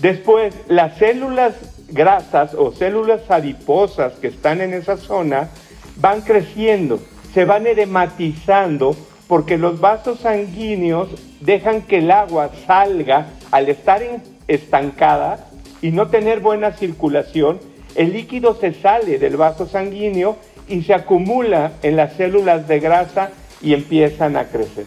Después, 0.00 0.54
las 0.68 0.98
células 0.98 1.54
grasas 1.88 2.54
o 2.54 2.72
células 2.72 3.30
adiposas 3.30 4.14
que 4.14 4.28
están 4.28 4.60
en 4.60 4.74
esa 4.74 4.96
zona 4.96 5.50
van 5.96 6.20
creciendo, 6.20 7.00
se 7.32 7.44
van 7.44 7.66
edematizando 7.66 8.96
porque 9.28 9.56
los 9.56 9.80
vasos 9.80 10.20
sanguíneos 10.20 11.08
dejan 11.40 11.82
que 11.82 11.98
el 11.98 12.10
agua 12.10 12.50
salga 12.66 13.28
al 13.50 13.68
estar 13.68 14.02
estancada 14.48 15.48
y 15.82 15.90
no 15.90 16.08
tener 16.08 16.40
buena 16.40 16.72
circulación, 16.72 17.58
el 17.94 18.12
líquido 18.12 18.54
se 18.54 18.74
sale 18.74 19.18
del 19.18 19.36
vaso 19.36 19.66
sanguíneo 19.66 20.36
y 20.68 20.82
se 20.82 20.94
acumula 20.94 21.72
en 21.82 21.96
las 21.96 22.14
células 22.14 22.66
de 22.68 22.80
grasa 22.80 23.30
y 23.62 23.74
empiezan 23.74 24.36
a 24.36 24.44
crecer. 24.44 24.86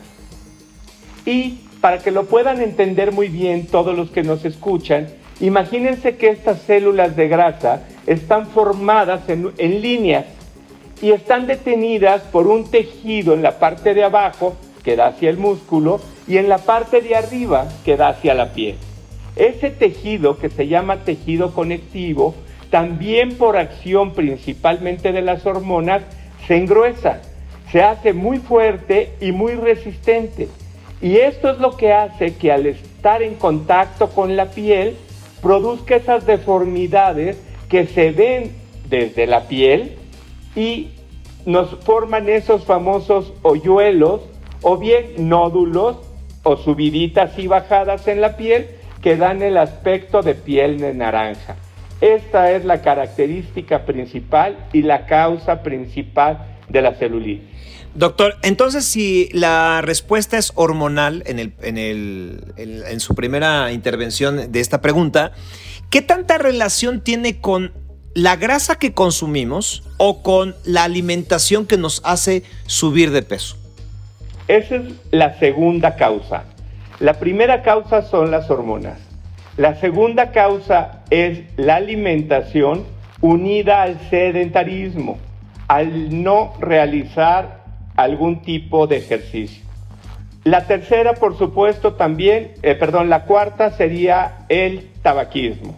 Y 1.26 1.60
para 1.82 2.00
que 2.00 2.12
lo 2.12 2.26
puedan 2.26 2.62
entender 2.62 3.12
muy 3.12 3.28
bien 3.28 3.68
todos 3.68 3.96
los 3.96 4.10
que 4.10 4.24
nos 4.24 4.46
escuchan, 4.46 5.08
imagínense 5.40 6.18
que 6.18 6.30
estas 6.30 6.62
células 6.62 7.16
de 7.16 7.28
grasa 7.28 7.84
están 8.06 8.48
formadas 8.48 9.30
en, 9.30 9.52
en 9.58 9.82
líneas 9.82 10.26
y 11.02 11.12
están 11.12 11.48
detenidas 11.48 12.22
por 12.24 12.48
un 12.48 12.70
tejido 12.70 13.34
en 13.34 13.42
la 13.42 13.60
parte 13.60 13.94
de 13.94 14.04
abajo 14.04 14.58
que 14.84 14.96
da 14.96 15.08
hacia 15.08 15.30
el 15.30 15.38
músculo 15.38 16.02
y 16.28 16.38
en 16.38 16.50
la 16.50 16.58
parte 16.58 17.02
de 17.02 17.16
arriba 17.16 17.68
que 17.86 17.96
da 17.96 18.10
hacia 18.10 18.34
la 18.34 18.54
piel. 18.54 18.76
Ese 19.36 19.70
tejido 19.70 20.38
que 20.38 20.50
se 20.50 20.68
llama 20.68 21.04
tejido 21.06 21.54
conectivo 21.54 22.36
también 22.70 23.38
por 23.38 23.58
acción 23.58 24.14
principalmente 24.14 25.12
de 25.12 25.22
las 25.22 25.46
hormonas, 25.46 26.04
se 26.48 26.58
engruesa, 26.58 27.22
se 27.72 27.82
hace 27.82 28.14
muy 28.14 28.38
fuerte 28.40 29.14
y 29.20 29.32
muy 29.32 29.54
resistente. 29.54 30.50
Y 31.02 31.18
esto 31.18 31.50
es 31.52 31.60
lo 31.60 31.78
que 31.78 31.94
hace 31.94 32.36
que 32.36 32.52
al 32.52 32.66
estar 32.66 33.22
en 33.22 33.36
contacto 33.36 34.10
con 34.10 34.36
la 34.36 34.48
piel, 34.48 34.96
produzca 35.42 35.96
esas 35.96 36.26
deformidades 36.26 37.38
que 37.70 37.88
se 37.88 38.12
ven 38.12 38.52
desde 38.90 39.28
la 39.28 39.48
piel 39.48 39.96
y 40.56 40.90
nos 41.46 41.70
forman 41.84 42.28
esos 42.30 42.66
famosos 42.66 43.34
hoyuelos 43.44 44.22
o 44.62 44.78
bien 44.78 45.30
nódulos 45.30 45.98
o 46.44 46.58
subiditas 46.58 47.38
y 47.40 47.48
bajadas 47.48 48.08
en 48.08 48.22
la 48.22 48.36
piel 48.36 48.68
que 49.02 49.16
dan 49.16 49.42
el 49.42 49.58
aspecto 49.58 50.22
de 50.22 50.36
piel 50.36 50.80
de 50.80 50.94
naranja. 50.94 51.56
Esta 52.02 52.52
es 52.52 52.64
la 52.64 52.82
característica 52.82 53.86
principal 53.86 54.58
y 54.72 54.84
la 54.84 55.06
causa 55.06 55.64
principal 55.64 56.58
de 56.70 56.82
la 56.82 56.96
celulitis. 56.96 57.50
Doctor, 57.96 58.38
entonces 58.44 58.86
si 58.86 59.30
la 59.34 59.82
respuesta 59.82 60.38
es 60.38 60.52
hormonal 60.56 61.24
en, 61.26 61.40
el, 61.40 61.54
en, 61.62 61.78
el, 61.78 62.54
en, 62.56 63.00
su 63.00 63.16
primera 63.16 63.72
intervención 63.72 64.52
de 64.52 64.60
esta 64.60 64.80
pregunta, 64.80 65.32
¿qué 65.90 66.02
tanta 66.02 66.38
relación 66.38 67.02
tiene 67.02 67.42
con 67.42 67.74
la 68.14 68.36
grasa 68.36 68.78
que 68.78 68.94
consumimos 68.94 69.84
o 69.98 70.22
con 70.22 70.56
la 70.66 70.84
alimentación 70.84 71.66
que 71.66 71.78
nos 71.78 72.02
hace 72.06 72.44
subir 72.68 73.12
de 73.12 73.24
peso? 73.24 73.58
Esa 74.48 74.76
es 74.76 74.84
la 75.12 75.38
segunda 75.40 75.96
causa. 75.96 76.44
La 77.00 77.16
primera 77.16 77.64
causa 77.64 78.04
son 78.04 78.30
las 78.30 78.50
hormonas. 78.50 79.09
La 79.60 79.76
segunda 79.76 80.32
causa 80.32 81.02
es 81.10 81.42
la 81.58 81.76
alimentación 81.76 82.86
unida 83.20 83.82
al 83.82 84.00
sedentarismo, 84.10 85.18
al 85.68 86.24
no 86.24 86.54
realizar 86.62 87.66
algún 87.98 88.42
tipo 88.42 88.88
de 88.88 88.96
ejercicio. 88.96 89.62
La 90.46 90.66
tercera, 90.66 91.14
por 91.16 91.38
supuesto, 91.38 91.96
también, 91.96 92.54
eh, 92.64 92.74
perdón, 92.76 93.10
la 93.10 93.26
cuarta 93.26 93.72
sería 93.72 94.46
el 94.48 94.88
tabaquismo. 95.02 95.76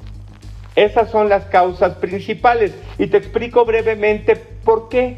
Esas 0.76 1.10
son 1.10 1.28
las 1.28 1.46
causas 1.46 1.96
principales 1.96 2.76
y 3.00 3.08
te 3.08 3.18
explico 3.18 3.66
brevemente 3.66 4.36
por 4.36 4.90
qué. 4.90 5.18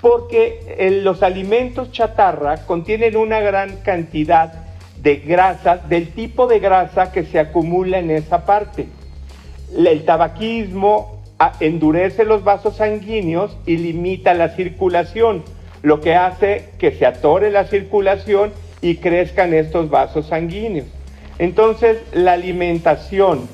Porque 0.00 0.58
eh, 0.66 0.90
los 1.02 1.22
alimentos 1.22 1.92
chatarra 1.92 2.66
contienen 2.66 3.16
una 3.16 3.38
gran 3.38 3.76
cantidad 3.84 4.69
de 5.02 5.16
grasas, 5.16 5.88
del 5.88 6.10
tipo 6.10 6.46
de 6.46 6.58
grasa 6.58 7.12
que 7.12 7.24
se 7.24 7.38
acumula 7.38 7.98
en 7.98 8.10
esa 8.10 8.44
parte. 8.44 8.86
El 9.76 10.04
tabaquismo 10.04 11.22
ah, 11.38 11.52
endurece 11.60 12.24
los 12.24 12.44
vasos 12.44 12.76
sanguíneos 12.76 13.56
y 13.66 13.76
limita 13.76 14.34
la 14.34 14.50
circulación 14.50 15.42
lo 15.82 16.00
que 16.00 16.14
hace 16.14 16.70
que 16.78 16.92
se 16.92 17.06
atore 17.06 17.50
la 17.50 17.64
circulación 17.64 18.52
y 18.82 18.96
crezcan 18.96 19.54
estos 19.54 19.90
vasos 19.90 20.26
sanguíneos. 20.26 20.86
Entonces, 21.38 21.98
la 22.12 22.32
alimentación, 22.32 23.48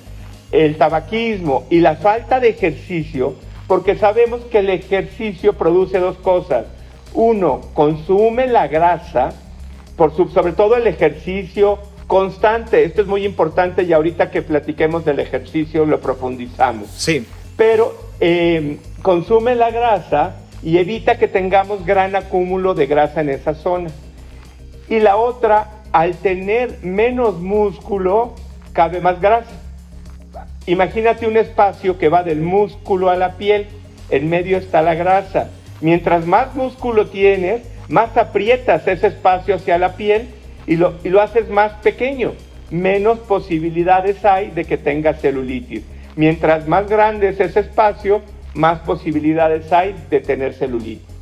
el 0.50 0.76
tabaquismo 0.76 1.64
y 1.70 1.80
la 1.80 1.96
falta 1.96 2.40
de 2.40 2.48
ejercicio, 2.48 3.34
porque 3.66 3.96
sabemos 3.96 4.40
que 4.42 4.58
el 4.58 4.70
ejercicio 4.70 5.52
produce 5.54 5.98
dos 5.98 6.16
cosas. 6.18 6.66
Uno, 7.14 7.60
consume 7.74 8.46
la 8.46 8.66
grasa, 8.68 9.32
por 9.96 10.14
sobre 10.14 10.52
todo 10.52 10.76
el 10.76 10.86
ejercicio 10.86 11.78
constante. 12.06 12.84
Esto 12.84 13.02
es 13.02 13.08
muy 13.08 13.24
importante 13.24 13.82
y 13.82 13.92
ahorita 13.92 14.30
que 14.30 14.42
platiquemos 14.42 15.04
del 15.04 15.20
ejercicio 15.20 15.86
lo 15.86 16.00
profundizamos. 16.00 16.88
Sí. 16.90 17.26
Pero 17.56 17.96
eh, 18.20 18.78
consume 19.02 19.54
la 19.54 19.70
grasa 19.70 20.36
y 20.62 20.78
evita 20.78 21.18
que 21.18 21.28
tengamos 21.28 21.84
gran 21.84 22.16
acúmulo 22.16 22.74
de 22.74 22.86
grasa 22.86 23.20
en 23.20 23.30
esa 23.30 23.54
zona. 23.54 23.90
Y 24.88 25.00
la 25.00 25.16
otra, 25.16 25.82
al 25.92 26.14
tener 26.16 26.78
menos 26.82 27.40
músculo, 27.40 28.34
cabe 28.72 29.00
más 29.00 29.20
grasa. 29.20 29.50
Imagínate 30.66 31.26
un 31.26 31.36
espacio 31.36 31.98
que 31.98 32.08
va 32.08 32.22
del 32.22 32.40
músculo 32.40 33.10
a 33.10 33.16
la 33.16 33.36
piel, 33.36 33.66
en 34.10 34.28
medio 34.28 34.58
está 34.58 34.82
la 34.82 34.94
grasa. 34.94 35.50
Mientras 35.80 36.26
más 36.26 36.54
músculo 36.54 37.06
tienes, 37.06 37.62
más 37.88 38.16
aprietas 38.16 38.86
ese 38.86 39.08
espacio 39.08 39.56
hacia 39.56 39.78
la 39.78 39.96
piel 39.96 40.28
y 40.66 40.76
lo, 40.76 40.94
y 41.04 41.08
lo 41.08 41.20
haces 41.20 41.48
más 41.48 41.72
pequeño. 41.82 42.34
Menos 42.70 43.18
posibilidades 43.20 44.24
hay 44.24 44.50
de 44.50 44.64
que 44.64 44.76
tengas 44.76 45.20
celulitis. 45.20 45.82
Mientras 46.16 46.66
más 46.66 46.88
grande 46.88 47.28
es 47.28 47.40
ese 47.40 47.60
espacio, 47.60 48.22
más 48.54 48.80
posibilidades 48.80 49.72
hay 49.72 49.94
de 50.10 50.20
tener 50.20 50.54
celulitis. 50.54 51.16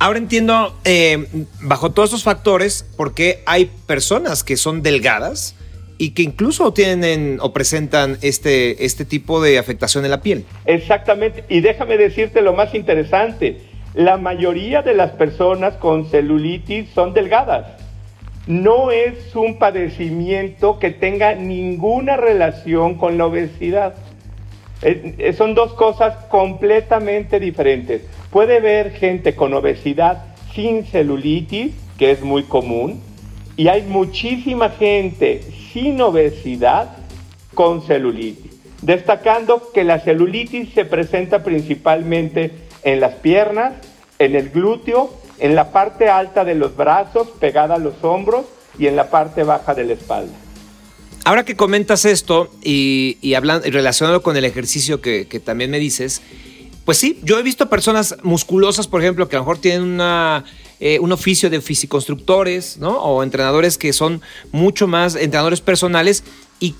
Ahora 0.00 0.18
entiendo, 0.18 0.76
eh, 0.84 1.26
bajo 1.60 1.90
todos 1.90 2.10
estos 2.10 2.22
factores, 2.22 2.84
por 2.96 3.14
qué 3.14 3.42
hay 3.46 3.70
personas 3.86 4.44
que 4.44 4.56
son 4.56 4.82
delgadas 4.82 5.56
y 5.98 6.10
que 6.10 6.22
incluso 6.22 6.72
tienen 6.72 7.38
o 7.40 7.52
presentan 7.52 8.16
este, 8.22 8.84
este 8.84 9.04
tipo 9.04 9.42
de 9.42 9.58
afectación 9.58 10.04
en 10.04 10.12
la 10.12 10.22
piel. 10.22 10.44
Exactamente, 10.66 11.44
y 11.48 11.60
déjame 11.60 11.98
decirte 11.98 12.40
lo 12.42 12.52
más 12.52 12.74
interesante, 12.74 13.60
la 13.94 14.16
mayoría 14.16 14.82
de 14.82 14.94
las 14.94 15.12
personas 15.12 15.74
con 15.74 16.06
celulitis 16.06 16.88
son 16.90 17.14
delgadas. 17.14 17.66
No 18.46 18.90
es 18.90 19.34
un 19.36 19.58
padecimiento 19.58 20.78
que 20.78 20.90
tenga 20.90 21.34
ninguna 21.34 22.16
relación 22.16 22.94
con 22.94 23.18
la 23.18 23.26
obesidad. 23.26 23.94
Eh, 24.82 25.34
son 25.36 25.54
dos 25.54 25.74
cosas 25.74 26.14
completamente 26.26 27.40
diferentes. 27.40 28.02
Puede 28.30 28.58
haber 28.58 28.92
gente 28.92 29.34
con 29.34 29.52
obesidad 29.54 30.24
sin 30.54 30.84
celulitis, 30.84 31.74
que 31.98 32.10
es 32.10 32.22
muy 32.22 32.44
común, 32.44 33.00
y 33.56 33.68
hay 33.68 33.82
muchísima 33.82 34.70
gente 34.70 35.42
sin 35.72 36.00
obesidad 36.00 36.96
con 37.54 37.82
celulitis. 37.82 38.52
Destacando 38.82 39.72
que 39.74 39.82
la 39.82 39.98
celulitis 39.98 40.70
se 40.70 40.84
presenta 40.84 41.42
principalmente 41.42 42.67
en 42.82 43.00
las 43.00 43.14
piernas, 43.14 43.74
en 44.18 44.34
el 44.34 44.50
glúteo, 44.50 45.12
en 45.38 45.54
la 45.54 45.70
parte 45.72 46.08
alta 46.08 46.44
de 46.44 46.54
los 46.54 46.76
brazos, 46.76 47.28
pegada 47.40 47.76
a 47.76 47.78
los 47.78 48.02
hombros 48.02 48.46
y 48.78 48.86
en 48.86 48.96
la 48.96 49.10
parte 49.10 49.44
baja 49.44 49.74
de 49.74 49.84
la 49.84 49.92
espalda. 49.94 50.32
Ahora 51.24 51.44
que 51.44 51.56
comentas 51.56 52.04
esto 52.04 52.50
y, 52.62 53.34
hablando, 53.34 53.66
y 53.66 53.70
relacionado 53.70 54.22
con 54.22 54.36
el 54.36 54.44
ejercicio 54.44 55.00
que, 55.00 55.24
también 55.44 55.70
me 55.70 55.78
dices, 55.78 56.22
pues 56.84 56.98
sí, 56.98 57.20
yo 57.22 57.38
he 57.38 57.42
visto 57.42 57.68
personas 57.68 58.16
musculosas, 58.22 58.88
por 58.88 59.02
ejemplo, 59.02 59.28
que 59.28 59.36
a 59.36 59.40
lo 59.40 59.44
mejor 59.44 59.58
tienen 59.58 59.82
una, 59.82 60.44
eh, 60.80 60.98
un 61.00 61.12
oficio 61.12 61.50
de 61.50 61.60
fisiconstructores, 61.60 62.78
¿no? 62.78 62.98
O 63.02 63.22
entrenadores 63.22 63.76
que 63.76 63.92
son 63.92 64.22
mucho 64.52 64.86
más 64.86 65.16
entrenadores 65.16 65.60
personales 65.60 66.24
y 66.60 66.74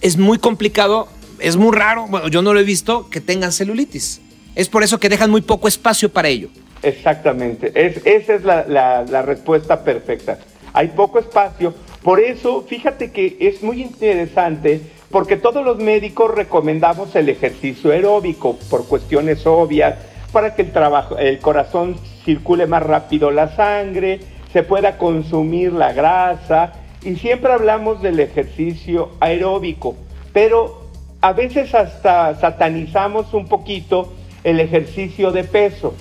es 0.00 0.16
muy 0.16 0.38
complicado, 0.38 1.08
es 1.38 1.56
muy 1.56 1.76
raro, 1.76 2.06
bueno, 2.06 2.28
yo 2.28 2.40
no 2.40 2.54
lo 2.54 2.60
he 2.60 2.64
visto, 2.64 3.10
que 3.10 3.20
tengan 3.20 3.52
celulitis. 3.52 4.22
Es 4.60 4.68
por 4.68 4.82
eso 4.82 5.00
que 5.00 5.08
dejan 5.08 5.30
muy 5.30 5.40
poco 5.40 5.68
espacio 5.68 6.12
para 6.12 6.28
ello. 6.28 6.50
Exactamente, 6.82 7.72
esa 7.74 8.34
es 8.34 8.44
la 8.44 9.22
respuesta 9.22 9.82
perfecta. 9.82 10.38
Hay 10.72 10.88
poco 10.88 11.18
espacio 11.18 11.74
por 12.02 12.18
eso, 12.18 12.62
fíjate 12.62 13.12
que 13.12 13.36
es 13.40 13.62
muy 13.62 13.82
interesante 13.82 14.80
porque 15.10 15.36
todos 15.36 15.62
los 15.64 15.78
médicos 15.78 16.34
recomendamos 16.34 17.14
el 17.14 17.28
ejercicio 17.28 17.92
aeróbico 17.92 18.56
por 18.70 18.86
cuestiones 18.86 19.46
obvias, 19.46 19.96
para 20.32 20.54
que 20.54 20.62
el, 20.62 20.72
trabajo, 20.72 21.18
el 21.18 21.40
corazón 21.40 21.96
circule 22.24 22.66
más 22.66 22.82
rápido 22.82 23.30
la 23.30 23.54
sangre, 23.54 24.20
se 24.52 24.62
pueda 24.62 24.96
consumir 24.96 25.72
la 25.72 25.92
grasa 25.92 26.72
y 27.02 27.16
siempre 27.16 27.52
hablamos 27.52 28.00
del 28.00 28.18
ejercicio 28.20 29.10
aeróbico, 29.20 29.96
pero 30.32 30.86
a 31.20 31.32
veces 31.32 31.74
hasta 31.74 32.34
satanizamos 32.36 33.34
un 33.34 33.46
poquito 33.46 34.10
el 34.44 34.60
ejercicio 34.60 35.32
de 35.32 35.44
peso. 35.44 35.94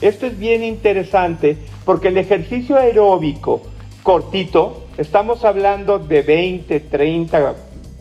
Esto 0.00 0.26
es 0.26 0.38
bien 0.38 0.64
interesante 0.64 1.56
porque 1.84 2.08
el 2.08 2.18
ejercicio 2.18 2.76
aeróbico 2.76 3.62
cortito 4.02 4.84
estamos 4.98 5.44
hablando 5.44 5.98
de 5.98 6.22
20, 6.22 6.80
30, 6.80 7.54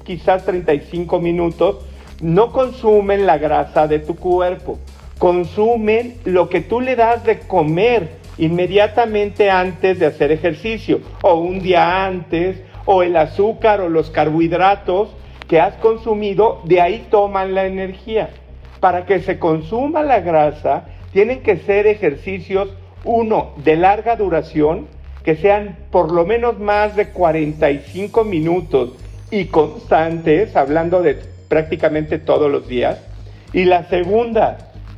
quizás 0.04 0.46
35 0.46 1.20
minutos, 1.20 1.78
no 2.22 2.52
consumen 2.52 3.26
la 3.26 3.38
grasa 3.38 3.88
de 3.88 4.00
tu 4.00 4.16
cuerpo, 4.16 4.80
consumen 5.18 6.18
lo 6.26 6.50
que 6.50 6.62
tú 6.62 6.82
le 6.82 6.96
das 6.96 7.24
de 7.24 7.40
comer 7.40 8.18
inmediatamente 8.38 9.50
antes 9.50 10.00
de 10.00 10.06
hacer 10.06 10.32
ejercicio, 10.32 11.02
o 11.22 11.36
un 11.36 11.60
día 11.60 12.06
antes, 12.06 12.62
o 12.86 13.04
el 13.04 13.16
azúcar 13.16 13.82
o 13.82 13.90
los 13.90 14.10
carbohidratos 14.10 15.10
que 15.48 15.60
has 15.60 15.76
consumido, 15.76 16.62
de 16.66 16.82
ahí 16.82 17.08
toman 17.10 17.54
la 17.54 17.66
energía. 17.66 18.30
Para 18.84 19.06
que 19.06 19.22
se 19.22 19.40
consuma 19.40 20.04
la 20.04 20.20
grasa, 20.20 20.84
tienen 21.14 21.40
que 21.40 21.56
ser 21.56 21.88
ejercicios, 21.88 22.68
uno, 23.06 23.54
de 23.64 23.78
larga 23.78 24.18
duración, 24.18 24.88
que 25.24 25.38
sean 25.38 25.78
por 25.90 26.12
lo 26.12 26.26
menos 26.26 26.60
más 26.60 26.98
de 26.98 27.08
45 27.08 28.26
minutos 28.26 28.92
y 29.32 29.46
constantes, 29.46 30.58
hablando 30.58 31.02
de 31.02 31.18
prácticamente 31.48 32.20
todos 32.20 32.52
los 32.52 32.68
días, 32.68 33.00
Y 33.54 33.64
la 33.64 33.86
segunda, 33.86 34.58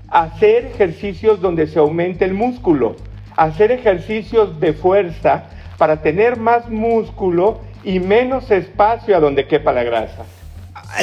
hacer 0.10 0.66
ejercicios 0.66 1.40
donde 1.40 1.68
se 1.68 1.78
aumente 1.78 2.26
el 2.26 2.34
músculo, 2.34 2.96
hacer 3.36 3.72
ejercicios 3.72 4.60
de 4.60 4.74
fuerza 4.74 5.44
para 5.78 6.02
tener 6.02 6.38
más 6.38 6.72
músculo 6.72 7.60
y 7.84 8.00
menos 8.00 8.50
espacio 8.50 9.16
a 9.16 9.20
donde 9.20 9.46
quepa 9.46 9.72
la 9.74 9.84
grasa. 9.84 10.26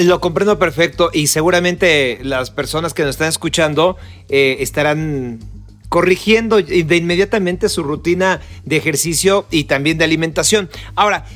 Lo 0.00 0.20
comprendo 0.20 0.58
perfecto 0.58 1.10
y 1.12 1.26
seguramente 1.26 2.18
las 2.22 2.50
personas 2.50 2.94
que 2.94 3.02
nos 3.02 3.10
están 3.10 3.28
escuchando 3.28 3.96
eh, 4.28 4.56
estarán 4.60 5.40
corrigiendo 5.88 6.56
de 6.56 6.96
inmediatamente 6.96 7.68
su 7.68 7.82
rutina 7.82 8.40
de 8.64 8.78
ejercicio 8.78 9.44
y 9.50 9.64
también 9.64 9.98
de 9.98 10.04
alimentación. 10.04 10.70
Ahora, 10.94 11.26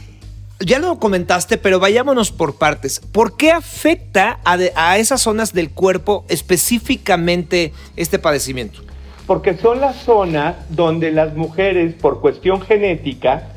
ya 0.60 0.78
lo 0.78 0.98
comentaste, 0.98 1.58
pero 1.58 1.78
vayámonos 1.78 2.32
por 2.32 2.56
partes. 2.56 3.00
¿Por 3.00 3.36
qué 3.36 3.52
afecta 3.52 4.38
a, 4.44 4.96
esas 4.96 5.20
zonas 5.20 5.52
del 5.52 5.70
cuerpo 5.70 6.24
específicamente 6.28 7.72
este 7.96 8.18
padecimiento? 8.18 8.80
Porque 9.26 9.56
son 9.58 9.80
las 9.80 9.96
zonas 9.96 10.56
donde 10.70 11.10
las 11.10 11.34
mujeres, 11.34 11.94
por 11.94 12.20
cuestión 12.20 12.62
genética, 12.62 13.48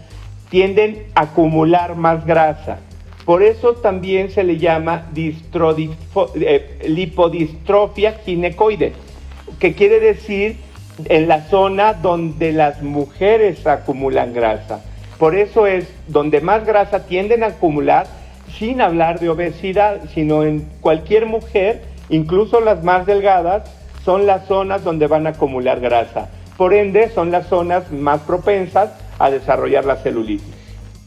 tienden 0.49 1.05
a 1.15 1.21
acumular 1.21 1.95
más 1.95 2.25
grasa. 2.25 2.79
Por 3.29 3.43
eso 3.43 3.75
también 3.75 4.31
se 4.31 4.43
le 4.43 4.57
llama 4.57 5.05
eh, 5.15 6.79
lipodistrofia 6.87 8.13
ginecoide, 8.25 8.93
que 9.59 9.75
quiere 9.75 9.99
decir 9.99 10.57
en 11.05 11.27
la 11.27 11.41
zona 11.41 11.93
donde 11.93 12.51
las 12.53 12.81
mujeres 12.81 13.67
acumulan 13.67 14.33
grasa. 14.33 14.83
Por 15.19 15.35
eso 15.35 15.67
es 15.67 15.87
donde 16.07 16.41
más 16.41 16.65
grasa 16.65 17.05
tienden 17.05 17.43
a 17.43 17.49
acumular, 17.49 18.07
sin 18.57 18.81
hablar 18.81 19.19
de 19.19 19.29
obesidad, 19.29 20.09
sino 20.11 20.43
en 20.43 20.67
cualquier 20.81 21.27
mujer, 21.27 21.83
incluso 22.09 22.59
las 22.61 22.83
más 22.83 23.05
delgadas, 23.05 23.69
son 24.03 24.25
las 24.25 24.47
zonas 24.47 24.83
donde 24.83 25.05
van 25.05 25.27
a 25.27 25.31
acumular 25.37 25.79
grasa. 25.79 26.31
Por 26.57 26.73
ende, 26.73 27.09
son 27.09 27.29
las 27.29 27.45
zonas 27.45 27.91
más 27.91 28.21
propensas 28.21 28.89
a 29.19 29.29
desarrollar 29.29 29.85
la 29.85 29.97
celulitis. 29.97 30.58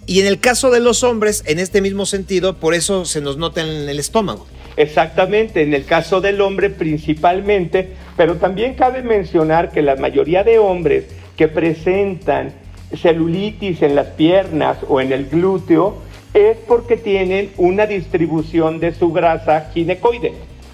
Y 0.07 0.21
en 0.21 0.27
el 0.27 0.41
caso 0.41 0.71
de 0.71 0.81
los 0.81 1.05
hombres, 1.05 1.45
en 1.47 1.59
este 1.59 1.81
mismo 1.81 2.07
sentido, 2.07 2.57
por 2.57 2.75
eso 2.75 3.05
se 3.05 3.21
nos 3.21 3.37
nota 3.37 3.61
en 3.63 3.89
el 3.89 3.99
estómago. 3.99 4.47
Exactamente, 4.77 5.63
en 5.63 5.75
el 5.75 5.85
caso 5.85 6.21
del 6.21 6.41
hombre 6.41 6.71
principalmente, 6.71 7.91
pero 8.17 8.37
también 8.37 8.75
cabe 8.75 9.03
mencionar 9.03 9.71
que 9.71 9.83
la 9.83 9.97
mayoría 9.97 10.45
de 10.45 10.59
hombres 10.59 11.05
que 11.37 11.49
presentan 11.49 12.53
celulitis 12.95 13.83
en 13.83 13.95
las 13.95 14.09
piernas 14.09 14.79
o 14.89 15.01
en 15.01 15.13
el 15.13 15.27
glúteo 15.27 15.99
es 16.35 16.57
porque 16.67 16.97
tienen 16.97 17.51
una 17.59 17.87
distribución 17.87 18.81
de 18.81 18.95
su 18.95 19.13
grasa 19.13 19.71
ginecoide. 19.73 20.33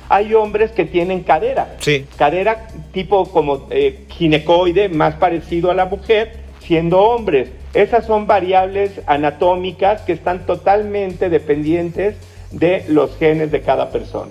Hay 0.09 0.33
hombres 0.33 0.71
que 0.71 0.85
tienen 0.85 1.23
cadera, 1.23 1.77
sí. 1.81 2.07
cadera 2.17 2.69
tipo 2.93 3.27
como 3.31 3.67
eh, 3.71 4.05
ginecoide, 4.09 4.89
más 4.89 5.17
parecido 5.17 5.71
a 5.71 5.75
la 5.75 5.85
mujer, 5.85 6.48
siendo 6.69 7.01
hombres. 7.01 7.49
Esas 7.73 8.07
son 8.07 8.27
variables 8.27 8.93
anatómicas 9.07 10.03
que 10.03 10.13
están 10.13 10.45
totalmente 10.47 11.31
dependientes 11.31 12.17
de 12.53 12.85
los 12.89 13.17
genes 13.17 13.51
de 13.51 13.63
cada 13.63 13.91
persona. 13.91 14.31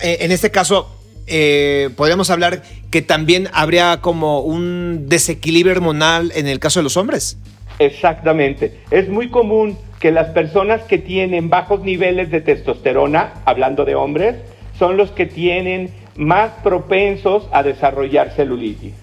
Eh, 0.00 0.18
en 0.20 0.30
este 0.30 0.50
caso, 0.52 0.88
eh, 1.26 1.90
podríamos 1.96 2.30
hablar 2.30 2.62
que 2.90 3.02
también 3.02 3.48
habría 3.52 4.00
como 4.00 4.40
un 4.40 5.08
desequilibrio 5.08 5.74
hormonal 5.74 6.32
en 6.36 6.46
el 6.46 6.60
caso 6.60 6.78
de 6.78 6.84
los 6.84 6.96
hombres. 6.96 7.36
Exactamente. 7.80 8.78
Es 8.92 9.08
muy 9.08 9.28
común 9.28 9.76
que 9.98 10.12
las 10.12 10.28
personas 10.28 10.82
que 10.82 10.98
tienen 10.98 11.50
bajos 11.50 11.82
niveles 11.82 12.30
de 12.30 12.40
testosterona, 12.40 13.34
hablando 13.44 13.84
de 13.84 13.96
hombres, 13.96 14.36
son 14.78 14.96
los 14.96 15.10
que 15.10 15.26
tienen 15.26 15.90
más 16.16 16.50
propensos 16.62 17.48
a 17.50 17.64
desarrollar 17.64 18.32
celulitis. 18.36 19.01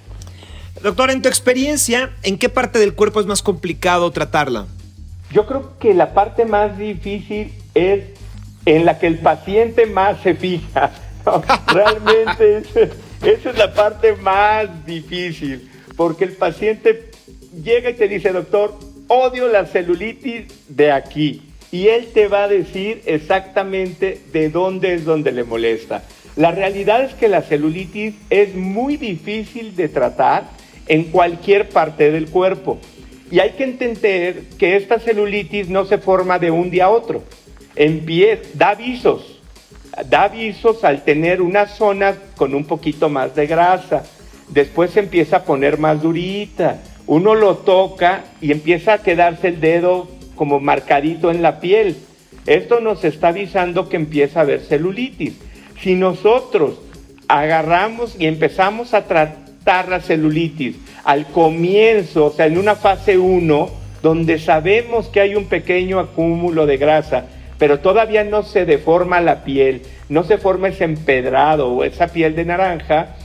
Doctor, 0.82 1.12
en 1.12 1.22
tu 1.22 1.28
experiencia, 1.28 2.12
¿en 2.24 2.38
qué 2.38 2.48
parte 2.48 2.80
del 2.80 2.94
cuerpo 2.94 3.20
es 3.20 3.26
más 3.26 3.42
complicado 3.42 4.12
tratarla? 4.12 4.66
Yo 5.32 5.46
creo 5.46 5.78
que 5.78 5.94
la 5.94 6.14
parte 6.14 6.46
más 6.46 6.78
difícil 6.78 7.54
es 7.74 8.06
en 8.66 8.86
la 8.86 8.98
que 8.98 9.08
el 9.08 9.20
paciente 9.20 9.86
más 9.88 10.22
se 10.22 10.36
fija. 10.36 10.92
realmente 11.68 12.64
esa 13.24 13.50
es 13.50 13.58
la 13.58 13.74
parte 13.74 14.16
más 14.16 14.86
difícil, 14.86 15.70
porque 15.98 16.24
el 16.24 16.32
paciente 16.32 17.12
llega 17.62 17.90
y 17.90 17.96
te 17.96 18.08
dice, 18.08 18.32
doctor, 18.32 18.80
odio 19.08 19.50
la 19.50 19.66
celulitis 19.66 20.46
de 20.70 20.94
aquí. 20.94 21.42
Y 21.72 21.88
él 21.88 22.08
te 22.14 22.30
va 22.30 22.46
a 22.46 22.48
decir 22.48 23.02
exactamente 23.06 24.22
de 24.32 24.50
dónde 24.50 24.96
es 24.96 25.04
donde 25.04 25.34
le 25.34 25.44
molesta. 25.44 26.04
La 26.38 26.52
realidad 26.52 27.04
es 27.04 27.14
que 27.16 27.28
la 27.28 27.42
celulitis 27.42 28.16
es 28.30 28.56
muy 28.56 28.96
difícil 28.96 29.76
de 29.76 29.90
tratar 29.90 30.46
en 30.90 31.06
cualquier 31.06 31.70
parte 31.70 32.12
del 32.12 32.30
cuerpo. 32.30 32.80
Y 33.32 33.40
hay 33.40 33.52
que 33.52 33.64
entender 33.64 34.44
que 34.58 34.76
esta 34.76 35.00
celulitis 35.00 35.70
no 35.70 35.86
se 35.86 36.00
forma 36.00 36.40
de 36.40 36.52
un 36.52 36.72
día 36.72 36.86
a 36.86 36.90
otro. 36.90 37.24
Empieza, 37.76 38.50
da 38.56 38.70
avisos, 38.72 39.40
da 40.10 40.24
avisos 40.24 40.84
al 40.84 41.04
tener 41.04 41.42
una 41.42 41.68
zona 41.68 42.16
con 42.36 42.56
un 42.56 42.66
poquito 42.66 43.08
más 43.08 43.36
de 43.36 43.46
grasa. 43.46 44.04
Después 44.50 44.92
se 44.92 45.02
empieza 45.02 45.38
a 45.38 45.44
poner 45.44 45.78
más 45.78 46.02
durita. 46.02 46.82
Uno 47.06 47.36
lo 47.36 47.58
toca 47.58 48.24
y 48.42 48.52
empieza 48.52 48.94
a 48.94 49.04
quedarse 49.04 49.50
el 49.50 49.62
dedo 49.62 50.08
como 50.36 50.60
marcadito 50.60 51.30
en 51.30 51.44
la 51.44 51.60
piel. 51.60 51.98
Esto 52.48 52.80
nos 52.80 53.04
está 53.04 53.28
avisando 53.28 53.90
que 53.90 53.98
empieza 53.98 54.40
a 54.40 54.44
haber 54.44 54.62
celulitis. 54.62 55.36
Si 55.82 55.94
nosotros 55.94 56.80
agarramos 57.28 58.16
y 58.20 58.26
empezamos 58.26 58.96
a 58.96 59.06
tratar 59.06 59.49
la 59.66 60.00
celulitis 60.00 60.78
al 61.04 61.28
comienzo, 61.28 62.26
o 62.26 62.32
sea, 62.32 62.48
en 62.48 62.58
una 62.58 62.76
fase 62.76 63.18
1, 63.18 63.70
donde 64.02 64.40
sabemos 64.40 65.08
que 65.08 65.22
hay 65.22 65.36
un 65.36 65.46
pequeño 65.46 66.00
acúmulo 66.00 66.66
de 66.66 66.78
grasa, 66.78 67.26
pero 67.58 67.80
todavía 67.80 68.24
no 68.24 68.44
se 68.44 68.66
deforma 68.66 69.22
la 69.22 69.44
piel, 69.44 69.82
no 70.08 70.24
se 70.24 70.38
forma 70.38 70.70
ese 70.70 70.86
empedrado 70.86 71.70
o 71.70 71.84
esa 71.84 72.08
piel 72.08 72.36
de 72.36 72.46
naranja, 72.46 73.16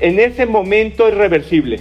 en 0.00 0.18
ese 0.18 0.46
momento 0.46 1.06
es 1.06 1.14
reversible. 1.14 1.80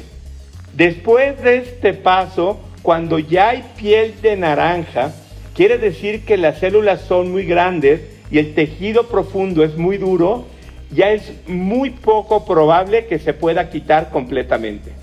Después 0.74 1.41
de 1.41 1.58
este 1.58 1.93
paso, 1.93 2.60
cuando 2.82 3.17
ya 3.17 3.50
hay 3.50 3.63
piel 3.78 4.13
de 4.21 4.36
naranja, 4.38 5.13
quiere 5.56 5.78
decir 5.78 6.26
que 6.26 6.38
las 6.38 6.60
células 6.60 7.02
son 7.02 7.32
muy 7.32 7.45
grandes 7.45 8.02
y 8.30 8.39
el 8.39 8.54
tejido 8.54 9.08
profundo 9.08 9.63
es 9.63 9.78
muy 9.78 9.97
duro, 9.97 10.45
ya 10.91 11.12
es 11.12 11.32
muy 11.47 11.91
poco 11.91 12.45
probable 12.45 13.06
que 13.08 13.19
se 13.19 13.34
pueda 13.34 13.69
quitar 13.69 14.10
completamente. 14.10 15.01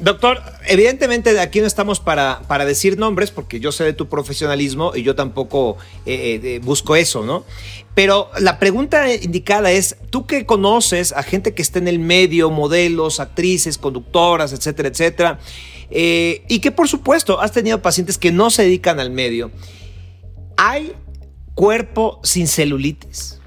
Doctor, 0.00 0.42
evidentemente 0.66 1.32
de 1.32 1.40
aquí 1.40 1.60
no 1.60 1.68
estamos 1.68 2.00
para, 2.00 2.42
para, 2.48 2.64
decir 2.64 2.98
nombres, 2.98 3.30
porque 3.30 3.60
yo 3.60 3.70
sé 3.70 3.84
de 3.84 3.92
tu 3.92 4.08
profesionalismo 4.08 4.92
y 4.94 5.04
yo 5.04 5.14
tampoco 5.14 5.76
eh, 6.04 6.40
eh, 6.42 6.60
busco 6.62 6.96
eso, 6.96 7.24
¿no? 7.24 7.44
Pero 7.94 8.28
la 8.40 8.58
pregunta 8.58 9.14
indicada 9.14 9.70
es, 9.70 9.96
tú 10.10 10.26
que 10.26 10.46
conoces 10.46 11.12
a 11.12 11.22
gente 11.22 11.54
que 11.54 11.62
está 11.62 11.78
en 11.78 11.86
el 11.86 12.00
medio, 12.00 12.50
modelos, 12.50 13.20
actrices, 13.20 13.78
conductoras, 13.78 14.52
etcétera, 14.52 14.88
etcétera, 14.88 15.38
eh, 15.90 16.42
y 16.48 16.58
que 16.58 16.72
por 16.72 16.88
supuesto 16.88 17.40
has 17.40 17.52
tenido 17.52 17.80
pacientes 17.80 18.18
que 18.18 18.32
no 18.32 18.50
se 18.50 18.64
dedican 18.64 18.98
al 18.98 19.10
medio, 19.10 19.52
¿hay 20.56 20.92
cuerpo 21.54 22.18
sin 22.24 22.48
celulitis? 22.48 23.40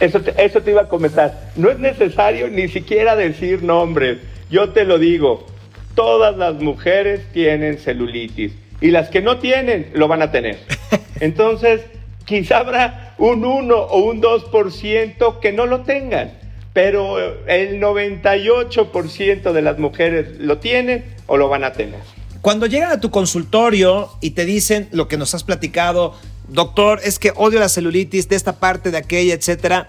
Eso 0.00 0.20
eso 0.36 0.60
te 0.62 0.70
iba 0.70 0.82
a 0.82 0.88
comentar. 0.88 1.52
No 1.56 1.70
es 1.70 1.78
necesario 1.78 2.48
ni 2.48 2.68
siquiera 2.68 3.14
decir 3.14 3.62
nombres. 3.62 4.18
Yo 4.50 4.70
te 4.70 4.84
lo 4.84 4.98
digo 4.98 5.46
todas 5.94 6.36
las 6.36 6.54
mujeres 6.54 7.20
tienen 7.32 7.78
celulitis 7.78 8.52
y 8.80 8.90
las 8.90 9.08
que 9.10 9.20
no 9.20 9.38
tienen 9.38 9.90
lo 9.92 10.08
van 10.08 10.22
a 10.22 10.30
tener. 10.30 10.58
Entonces, 11.20 11.82
quizá 12.24 12.58
habrá 12.58 13.14
un 13.18 13.44
1 13.44 13.76
o 13.76 13.98
un 13.98 14.22
2% 14.22 15.40
que 15.40 15.52
no 15.52 15.66
lo 15.66 15.80
tengan, 15.80 16.32
pero 16.72 17.18
el 17.46 17.80
98% 17.80 19.52
de 19.52 19.62
las 19.62 19.78
mujeres 19.78 20.38
lo 20.38 20.58
tienen 20.58 21.04
o 21.26 21.36
lo 21.36 21.48
van 21.48 21.64
a 21.64 21.72
tener. 21.72 22.00
Cuando 22.40 22.64
llegan 22.64 22.92
a 22.92 23.00
tu 23.00 23.10
consultorio 23.10 24.08
y 24.22 24.30
te 24.30 24.46
dicen 24.46 24.88
lo 24.92 25.08
que 25.08 25.18
nos 25.18 25.34
has 25.34 25.44
platicado, 25.44 26.14
doctor, 26.50 27.00
es 27.02 27.18
que 27.18 27.32
odio 27.36 27.60
la 27.60 27.68
celulitis 27.68 28.28
de 28.28 28.36
esta 28.36 28.58
parte, 28.58 28.90
de 28.90 28.98
aquella, 28.98 29.34
etcétera, 29.34 29.86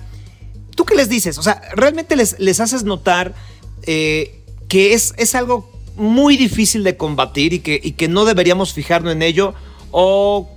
¿tú 0.75 0.85
qué 0.85 0.95
les 0.95 1.09
dices? 1.09 1.37
O 1.37 1.43
sea, 1.43 1.61
¿realmente 1.75 2.15
les, 2.15 2.39
les 2.39 2.59
haces 2.59 2.83
notar 2.83 3.33
eh, 3.83 4.39
que 4.67 4.93
es, 4.93 5.13
es 5.17 5.35
algo 5.35 5.69
muy 5.95 6.37
difícil 6.37 6.83
de 6.83 6.97
combatir 6.97 7.53
y 7.53 7.59
que, 7.59 7.79
y 7.81 7.93
que 7.93 8.07
no 8.07 8.25
deberíamos 8.25 8.73
fijarnos 8.73 9.13
en 9.13 9.21
ello? 9.21 9.53
¿O, 9.91 10.49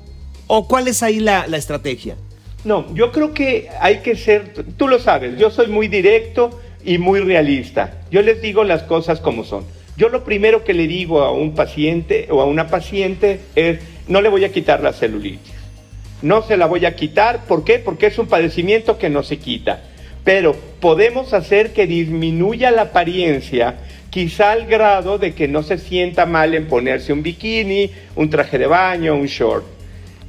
o 0.47 0.69
cuál 0.69 0.89
es 0.89 1.03
ahí 1.03 1.21
la, 1.21 1.47
la 1.47 1.57
estrategia? 1.57 2.17
No, 2.65 2.93
yo 2.95 3.13
creo 3.13 3.35
que 3.35 3.69
hay 3.81 3.99
que 3.99 4.17
ser, 4.17 4.55
tú 4.77 4.89
lo 4.89 4.99
sabes, 4.99 5.39
yo 5.39 5.51
soy 5.51 5.67
muy 5.67 5.89
directo 5.89 6.61
y 6.85 6.99
muy 6.99 7.21
realista. 7.21 8.01
Yo 8.11 8.23
les 8.23 8.41
digo 8.41 8.65
las 8.65 8.83
cosas 8.83 9.21
como 9.21 9.45
son. 9.45 9.65
Yo 9.97 10.09
lo 10.09 10.25
primero 10.25 10.65
que 10.65 10.75
le 10.75 10.87
digo 10.87 11.23
a 11.23 11.31
un 11.31 11.55
paciente 11.55 12.27
o 12.31 12.41
a 12.41 12.47
una 12.47 12.69
paciente 12.69 13.41
es, 13.55 13.81
no 14.09 14.21
le 14.21 14.29
voy 14.29 14.45
a 14.45 14.53
quitar 14.53 14.83
la 14.83 14.93
celulitis. 14.93 15.54
No 16.25 16.41
se 16.41 16.57
la 16.57 16.65
voy 16.65 16.87
a 16.87 16.97
quitar, 16.97 17.45
¿por 17.45 17.65
qué? 17.65 17.79
Porque 17.79 18.07
es 18.07 18.19
un 18.19 18.29
padecimiento 18.29 18.97
que 18.97 19.11
no 19.11 19.23
se 19.23 19.37
quita. 19.37 19.83
pero 20.25 20.57
podemos 20.81 21.35
hacer 21.35 21.75
que 21.75 21.87
disminuya 21.87 22.71
la 22.71 22.83
apariencia, 22.83 23.75
quizá 24.09 24.53
al 24.53 24.65
grado 24.65 25.19
de 25.19 25.35
que 25.35 25.49
no 25.49 25.63
se 25.63 25.77
sienta 25.77 26.25
mal 26.25 26.55
en 26.55 26.67
ponerse 26.67 27.13
un 27.13 27.23
bikini, 27.23 27.91
un 28.17 28.31
traje 28.31 28.57
de 28.57 28.67
baño, 28.67 29.15
un 29.15 29.27
short. 29.27 29.67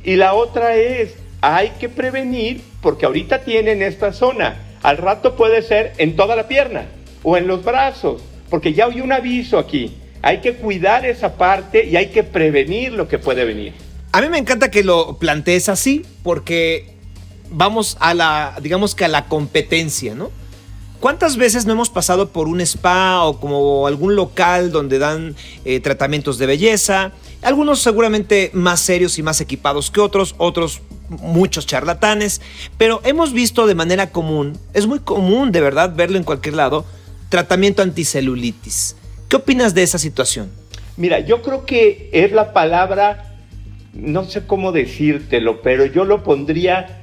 Y 0.03 0.17
la 0.17 0.33
otra 0.33 0.75
es, 0.75 1.15
hay 1.39 1.69
que 1.79 1.87
prevenir, 1.87 2.59
porque 2.81 3.05
ahorita 3.05 3.45
tienen 3.45 3.81
esta 3.81 4.11
zona, 4.11 4.57
al 4.83 4.97
rato 4.97 5.37
puede 5.37 5.61
ser 5.61 5.93
en 5.97 6.17
toda 6.17 6.35
la 6.35 6.49
pierna 6.49 6.87
o 7.23 7.37
en 7.37 7.47
los 7.47 7.63
brazos, 7.63 8.21
porque 8.49 8.73
ya 8.73 8.87
hay 8.87 8.99
un 8.99 9.13
aviso 9.13 9.57
aquí. 9.57 9.95
Hay 10.21 10.39
que 10.39 10.55
cuidar 10.55 11.05
esa 11.05 11.37
parte 11.37 11.85
y 11.85 11.95
hay 11.95 12.07
que 12.07 12.23
prevenir 12.23 12.91
lo 12.91 13.07
que 13.07 13.17
puede 13.17 13.45
venir. 13.45 13.84
A 14.15 14.21
mí 14.21 14.29
me 14.29 14.37
encanta 14.37 14.71
que 14.71 14.81
lo 14.81 15.17
plantees 15.17 15.67
así, 15.67 16.05
porque 16.23 16.95
vamos 17.51 17.97
a 17.99 18.13
la, 18.13 18.57
digamos 18.61 18.95
que 18.95 19.03
a 19.03 19.09
la 19.09 19.25
competencia, 19.25 20.15
¿no? 20.15 20.31
¿Cuántas 21.01 21.35
veces 21.35 21.65
no 21.65 21.73
hemos 21.73 21.89
pasado 21.89 22.29
por 22.29 22.47
un 22.47 22.61
spa 22.61 23.25
o 23.25 23.41
como 23.41 23.87
algún 23.87 24.15
local 24.15 24.71
donde 24.71 24.99
dan 24.99 25.35
eh, 25.65 25.81
tratamientos 25.81 26.37
de 26.37 26.45
belleza? 26.45 27.11
Algunos 27.41 27.81
seguramente 27.81 28.51
más 28.53 28.79
serios 28.79 29.19
y 29.19 29.21
más 29.21 29.41
equipados 29.41 29.91
que 29.91 29.99
otros, 29.99 30.33
otros 30.37 30.81
muchos 31.09 31.65
charlatanes, 31.65 32.39
pero 32.77 33.01
hemos 33.03 33.33
visto 33.33 33.67
de 33.67 33.75
manera 33.75 34.11
común, 34.11 34.57
es 34.73 34.87
muy 34.87 34.99
común 34.99 35.51
de 35.51 35.59
verdad 35.59 35.93
verlo 35.93 36.17
en 36.17 36.23
cualquier 36.23 36.55
lado, 36.55 36.85
tratamiento 37.27 37.81
anticelulitis. 37.81 38.95
¿Qué 39.27 39.35
opinas 39.35 39.73
de 39.75 39.83
esa 39.83 39.99
situación? 39.99 40.49
Mira, 40.95 41.19
yo 41.19 41.41
creo 41.41 41.65
que 41.65 42.09
es 42.13 42.31
la 42.31 42.53
palabra, 42.53 43.34
no 43.95 44.25
sé 44.25 44.45
cómo 44.45 44.71
decírtelo, 44.71 45.61
pero 45.61 45.85
yo 45.85 46.05
lo 46.05 46.23
pondría 46.23 46.99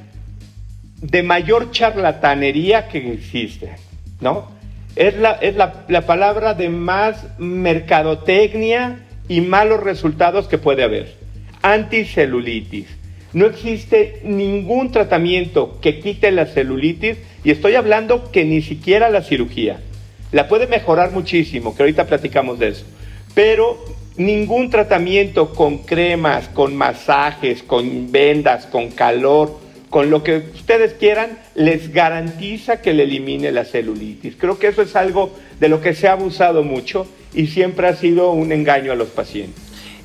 de 1.00 1.22
mayor 1.22 1.70
charlatanería 1.70 2.88
que 2.88 3.12
existe, 3.12 3.72
¿no? 4.20 4.50
Es 4.94 5.16
la, 5.16 5.32
es 5.32 5.56
la, 5.56 5.84
la 5.88 6.02
palabra 6.02 6.54
de 6.54 6.68
más 6.68 7.26
mercadotecnia 7.38 9.00
y 9.28 9.40
malos 9.40 9.82
resultados 9.82 10.48
que 10.48 10.58
puede 10.58 10.82
haber. 10.84 11.14
Anticelulitis. 11.62 12.86
No 13.32 13.46
existe 13.46 14.20
ningún 14.24 14.92
tratamiento 14.92 15.78
que 15.80 16.00
quite 16.00 16.30
la 16.30 16.44
celulitis 16.44 17.16
y 17.42 17.50
estoy 17.50 17.74
hablando 17.76 18.30
que 18.30 18.44
ni 18.44 18.60
siquiera 18.60 19.08
la 19.08 19.22
cirugía. 19.22 19.80
La 20.32 20.48
puede 20.48 20.66
mejorar 20.66 21.12
muchísimo, 21.12 21.74
que 21.74 21.82
ahorita 21.82 22.06
platicamos 22.06 22.58
de 22.58 22.68
eso. 22.68 22.84
Pero 23.34 23.82
ningún 24.16 24.70
tratamiento 24.70 25.54
con 25.54 25.78
cremas, 25.78 26.48
con 26.48 26.76
masajes, 26.76 27.62
con 27.62 28.12
vendas, 28.12 28.66
con 28.66 28.90
calor, 28.90 29.58
con 29.90 30.10
lo 30.10 30.22
que 30.22 30.38
ustedes 30.54 30.94
quieran, 30.94 31.38
les 31.54 31.92
garantiza 31.92 32.80
que 32.80 32.94
le 32.94 33.02
elimine 33.04 33.52
la 33.52 33.64
celulitis. 33.64 34.36
Creo 34.38 34.58
que 34.58 34.68
eso 34.68 34.82
es 34.82 34.96
algo 34.96 35.34
de 35.60 35.68
lo 35.68 35.80
que 35.80 35.94
se 35.94 36.08
ha 36.08 36.12
abusado 36.12 36.62
mucho 36.62 37.06
y 37.34 37.46
siempre 37.48 37.88
ha 37.88 37.96
sido 37.96 38.32
un 38.32 38.52
engaño 38.52 38.92
a 38.92 38.94
los 38.94 39.08
pacientes. 39.08 39.62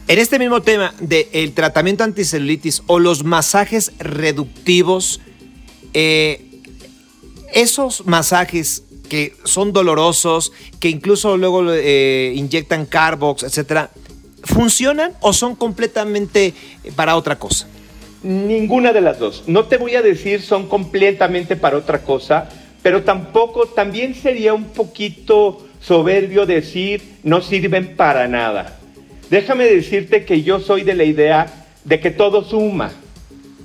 En 0.09 0.19
este 0.19 0.39
mismo 0.39 0.61
tema 0.61 0.93
del 0.99 1.51
tratamiento 1.53 2.03
anticelulitis 2.03 2.81
o 2.87 2.99
los 2.99 3.23
masajes 3.23 3.91
reductivos, 3.99 5.19
eh, 5.93 6.45
esos 7.53 8.05
masajes 8.05 8.83
que 9.07 9.33
son 9.43 9.73
dolorosos, 9.73 10.51
que 10.79 10.89
incluso 10.89 11.37
luego 11.37 11.73
eh, 11.73 12.33
inyectan 12.35 12.85
Carbox, 12.85 13.43
etcétera, 13.43 13.89
¿funcionan 14.43 15.13
o 15.21 15.33
son 15.33 15.55
completamente 15.55 16.53
para 16.95 17.15
otra 17.15 17.37
cosa? 17.37 17.67
Ninguna 18.23 18.93
de 18.93 19.01
las 19.01 19.19
dos. 19.19 19.43
No 19.47 19.65
te 19.65 19.77
voy 19.77 19.95
a 19.95 20.01
decir 20.01 20.41
son 20.41 20.67
completamente 20.67 21.55
para 21.55 21.77
otra 21.77 22.03
cosa, 22.03 22.49
pero 22.81 23.03
tampoco, 23.03 23.67
también 23.67 24.15
sería 24.15 24.53
un 24.53 24.65
poquito 24.65 25.65
soberbio 25.81 26.45
decir 26.45 27.17
no 27.23 27.41
sirven 27.41 27.95
para 27.95 28.27
nada. 28.27 28.79
Déjame 29.29 29.65
decirte 29.65 30.25
que 30.25 30.41
yo 30.41 30.59
soy 30.59 30.83
de 30.83 30.95
la 30.95 31.03
idea 31.03 31.65
de 31.83 31.99
que 31.99 32.11
todo 32.11 32.43
suma. 32.43 32.91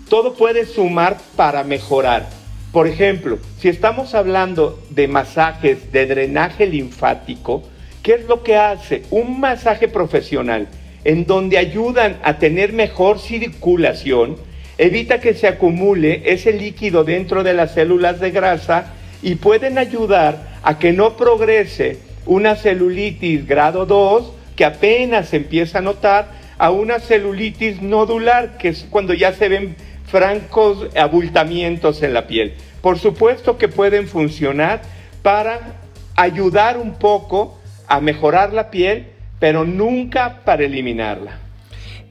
Todo 0.09 0.35
puede 0.35 0.67
sumar 0.67 1.19
para 1.37 1.65
mejorar. 1.65 2.42
Por 2.73 2.89
ejemplo, 2.89 3.39
si 3.59 3.69
estamos 3.69 4.15
hablando 4.15 4.83
de 4.89 5.07
masajes 5.07 5.93
de 5.93 6.07
drenaje 6.07 6.67
linfático, 6.67 7.63
¿qué 8.03 8.15
es 8.15 8.25
lo 8.27 8.43
que 8.43 8.57
hace? 8.57 9.03
Un 9.11 9.41
masaje 9.41 9.89
profesional 9.89 10.69
en 11.05 11.27
donde 11.27 11.59
ayudan 11.59 12.19
a 12.23 12.39
tener 12.39 12.73
mejor 12.73 13.19
circulación, 13.19 14.37
evita 14.79 15.21
que 15.21 15.35
se 15.35 15.49
acumule 15.49 16.23
ese 16.25 16.53
líquido 16.53 17.05
dentro 17.05 17.43
de 17.43 17.53
las 17.53 17.75
células 17.75 18.21
de 18.21 18.31
grasa 18.31 18.95
y 19.23 19.35
pueden 19.35 19.77
ayudar 19.77 20.59
a 20.63 20.79
que 20.79 20.93
no 20.93 21.17
progrese 21.17 21.99
una 22.25 22.57
celulitis 22.57 23.47
grado 23.47 23.85
2 23.85 24.33
que 24.57 24.65
apenas 24.65 25.29
se 25.29 25.37
empieza 25.37 25.79
a 25.79 25.83
notar 25.83 26.31
a 26.57 26.71
una 26.71 27.01
celulitis 27.01 27.83
nodular 27.83 28.57
que 28.59 28.69
es 28.69 28.87
cuando 28.89 29.13
ya 29.13 29.33
se 29.33 29.49
ven 29.49 29.77
francos 30.13 30.95
abultamientos 30.95 32.03
en 32.03 32.13
la 32.13 32.27
piel. 32.27 32.55
Por 32.83 32.99
supuesto 32.99 33.57
que 33.57 33.69
pueden 33.69 34.07
funcionar 34.07 34.83
para 35.23 35.81
ayudar 36.17 36.77
un 36.77 36.97
poco 36.97 37.59
a 37.89 37.99
mejorar 38.01 38.53
la 38.53 38.71
piel, 38.71 39.07
pero 39.41 39.65
nunca 39.65 40.43
para 40.45 40.65
eliminarla. 40.65 41.39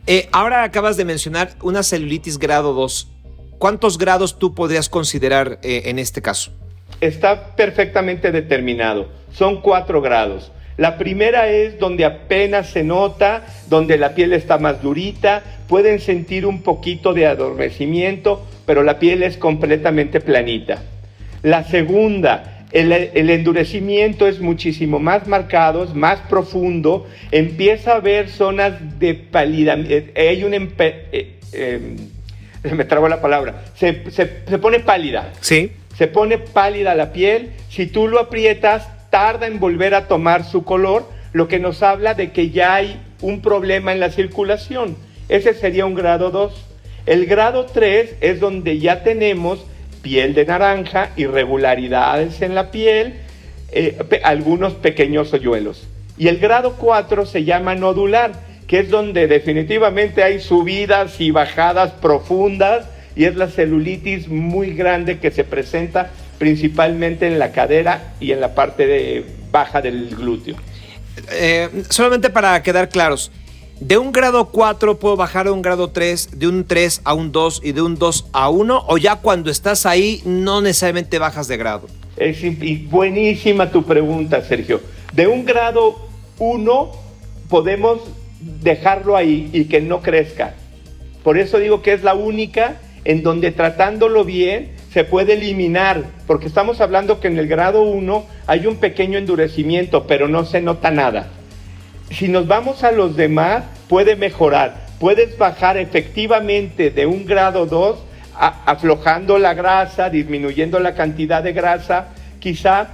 Eh, 0.07 0.27
ahora 0.31 0.63
acabas 0.63 0.97
de 0.97 1.05
mencionar 1.05 1.51
una 1.61 1.83
celulitis 1.83 2.39
grado 2.39 2.73
2. 2.73 3.07
¿Cuántos 3.59 3.99
grados 3.99 4.39
tú 4.39 4.55
podrías 4.55 4.89
considerar 4.89 5.59
eh, 5.61 5.83
en 5.85 5.99
este 5.99 6.23
caso? 6.23 6.51
Está 7.01 7.55
perfectamente 7.55 8.31
determinado. 8.31 9.09
Son 9.31 9.61
cuatro 9.61 10.01
grados. 10.01 10.51
La 10.77 10.97
primera 10.97 11.49
es 11.49 11.79
donde 11.79 12.05
apenas 12.05 12.69
se 12.69 12.83
nota, 12.83 13.45
donde 13.69 13.97
la 13.97 14.15
piel 14.15 14.33
está 14.33 14.57
más 14.57 14.81
durita, 14.81 15.43
pueden 15.67 15.99
sentir 15.99 16.45
un 16.45 16.61
poquito 16.61 17.13
de 17.13 17.27
adormecimiento, 17.27 18.45
pero 18.65 18.83
la 18.83 18.99
piel 18.99 19.23
es 19.23 19.37
completamente 19.37 20.21
planita. 20.21 20.81
La 21.43 21.63
segunda 21.63 22.61
el, 22.71 23.29
endurecimiento 23.29 24.27
es 24.27 24.39
muchísimo 24.39 24.99
más 24.99 25.27
marcado, 25.27 25.83
es 25.83 25.93
más 25.93 26.19
profundo, 26.21 27.07
empieza 27.31 27.93
a 27.93 27.95
haber 27.95 28.29
zonas 28.29 28.99
de 28.99 29.13
pálida, 29.13 29.75
eh, 29.77 30.13
hay 30.15 30.43
un... 30.43 30.53
Eh, 30.53 31.39
em, 31.53 31.97
me 32.75 32.85
trago 32.85 33.09
la 33.09 33.21
palabra, 33.21 33.63
se, 33.75 33.93
pone 33.93 34.79
pálida. 34.79 35.33
Sí. 35.41 35.71
Se 35.97 36.07
pone 36.07 36.37
pálida 36.37 36.95
la 36.95 37.11
piel, 37.11 37.51
si 37.69 37.87
tú 37.87 38.07
lo 38.07 38.19
aprietas, 38.19 38.87
tarda 39.11 39.45
en 39.45 39.59
volver 39.59 39.93
a 39.93 40.07
tomar 40.07 40.43
su 40.43 40.63
color, 40.63 41.07
lo 41.33 41.47
que 41.47 41.59
nos 41.59 41.83
habla 41.83 42.15
de 42.15 42.31
que 42.31 42.49
ya 42.49 42.73
hay 42.73 42.99
un 43.21 43.41
problema 43.41 43.91
en 43.91 43.99
la 43.99 44.09
circulación. 44.09 44.97
Ese 45.29 45.53
sería 45.53 45.85
un 45.85 45.93
grado 45.93 46.31
2. 46.31 46.65
El 47.05 47.27
grado 47.27 47.67
3 47.67 48.15
es 48.21 48.39
donde 48.39 48.79
ya 48.79 49.03
tenemos 49.03 49.63
piel 50.01 50.33
de 50.33 50.45
naranja, 50.45 51.11
irregularidades 51.15 52.41
en 52.41 52.55
la 52.55 52.71
piel, 52.71 53.15
eh, 53.71 53.97
algunos 54.23 54.73
pequeños 54.73 55.31
hoyuelos. 55.33 55.87
Y 56.17 56.27
el 56.27 56.39
grado 56.39 56.75
4 56.77 57.25
se 57.25 57.43
llama 57.43 57.75
nodular, 57.75 58.31
que 58.67 58.79
es 58.79 58.89
donde 58.89 59.27
definitivamente 59.27 60.23
hay 60.23 60.39
subidas 60.39 61.19
y 61.19 61.31
bajadas 61.31 61.91
profundas 61.91 62.87
y 63.15 63.25
es 63.25 63.35
la 63.35 63.47
celulitis 63.47 64.29
muy 64.29 64.73
grande 64.73 65.19
que 65.19 65.31
se 65.31 65.43
presenta 65.43 66.11
principalmente 66.41 67.27
en 67.27 67.37
la 67.37 67.51
cadera 67.51 68.15
y 68.19 68.31
en 68.31 68.41
la 68.41 68.55
parte 68.55 68.87
de 68.87 69.23
baja 69.51 69.79
del 69.79 70.15
glúteo. 70.15 70.55
Eh, 71.31 71.69
solamente 71.87 72.31
para 72.31 72.63
quedar 72.63 72.89
claros, 72.89 73.31
de 73.79 73.99
un 73.99 74.11
grado 74.11 74.45
4 74.49 74.97
puedo 74.97 75.15
bajar 75.15 75.45
a 75.45 75.51
un 75.51 75.61
grado 75.61 75.91
3, 75.91 76.39
de 76.39 76.47
un 76.47 76.65
3 76.65 77.01
a 77.03 77.13
un 77.13 77.31
2 77.31 77.61
y 77.63 77.73
de 77.73 77.83
un 77.83 77.93
2 77.93 78.29
a 78.33 78.49
1, 78.49 78.85
o 78.87 78.97
ya 78.97 79.17
cuando 79.17 79.51
estás 79.51 79.85
ahí 79.85 80.23
no 80.25 80.61
necesariamente 80.61 81.19
bajas 81.19 81.47
de 81.47 81.57
grado. 81.57 81.85
Es 82.17 82.39
buenísima 82.89 83.69
tu 83.69 83.83
pregunta, 83.83 84.41
Sergio. 84.41 84.81
De 85.13 85.27
un 85.27 85.45
grado 85.45 86.09
1 86.39 86.91
podemos 87.49 87.99
dejarlo 88.39 89.15
ahí 89.15 89.51
y 89.53 89.65
que 89.65 89.79
no 89.79 90.01
crezca. 90.01 90.55
Por 91.23 91.37
eso 91.37 91.59
digo 91.59 91.83
que 91.83 91.93
es 91.93 92.01
la 92.01 92.15
única 92.15 92.81
en 93.05 93.23
donde 93.23 93.51
tratándolo 93.51 94.23
bien 94.25 94.71
se 94.91 95.03
puede 95.03 95.33
eliminar, 95.33 96.03
porque 96.27 96.47
estamos 96.47 96.81
hablando 96.81 97.19
que 97.19 97.27
en 97.27 97.37
el 97.39 97.47
grado 97.47 97.83
1 97.83 98.25
hay 98.47 98.67
un 98.67 98.77
pequeño 98.77 99.17
endurecimiento, 99.17 100.05
pero 100.07 100.27
no 100.27 100.45
se 100.45 100.61
nota 100.61 100.91
nada 100.91 101.29
si 102.11 102.27
nos 102.27 102.47
vamos 102.47 102.83
a 102.83 102.91
los 102.91 103.15
demás, 103.15 103.63
puede 103.87 104.15
mejorar. 104.15 104.87
Puedes 104.99 105.37
bajar 105.37 105.77
efectivamente 105.77 106.91
de 106.91 107.05
un 107.05 107.25
grado 107.25 107.65
2, 107.65 107.97
aflojando 108.35 109.39
la 109.39 109.53
grasa, 109.53 110.09
disminuyendo 110.09 110.79
la 110.79 110.93
cantidad 110.93 111.41
de 111.41 111.53
grasa, 111.53 112.09
quizá 112.39 112.87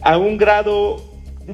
a 0.00 0.18
un 0.18 0.36
grado, 0.36 1.02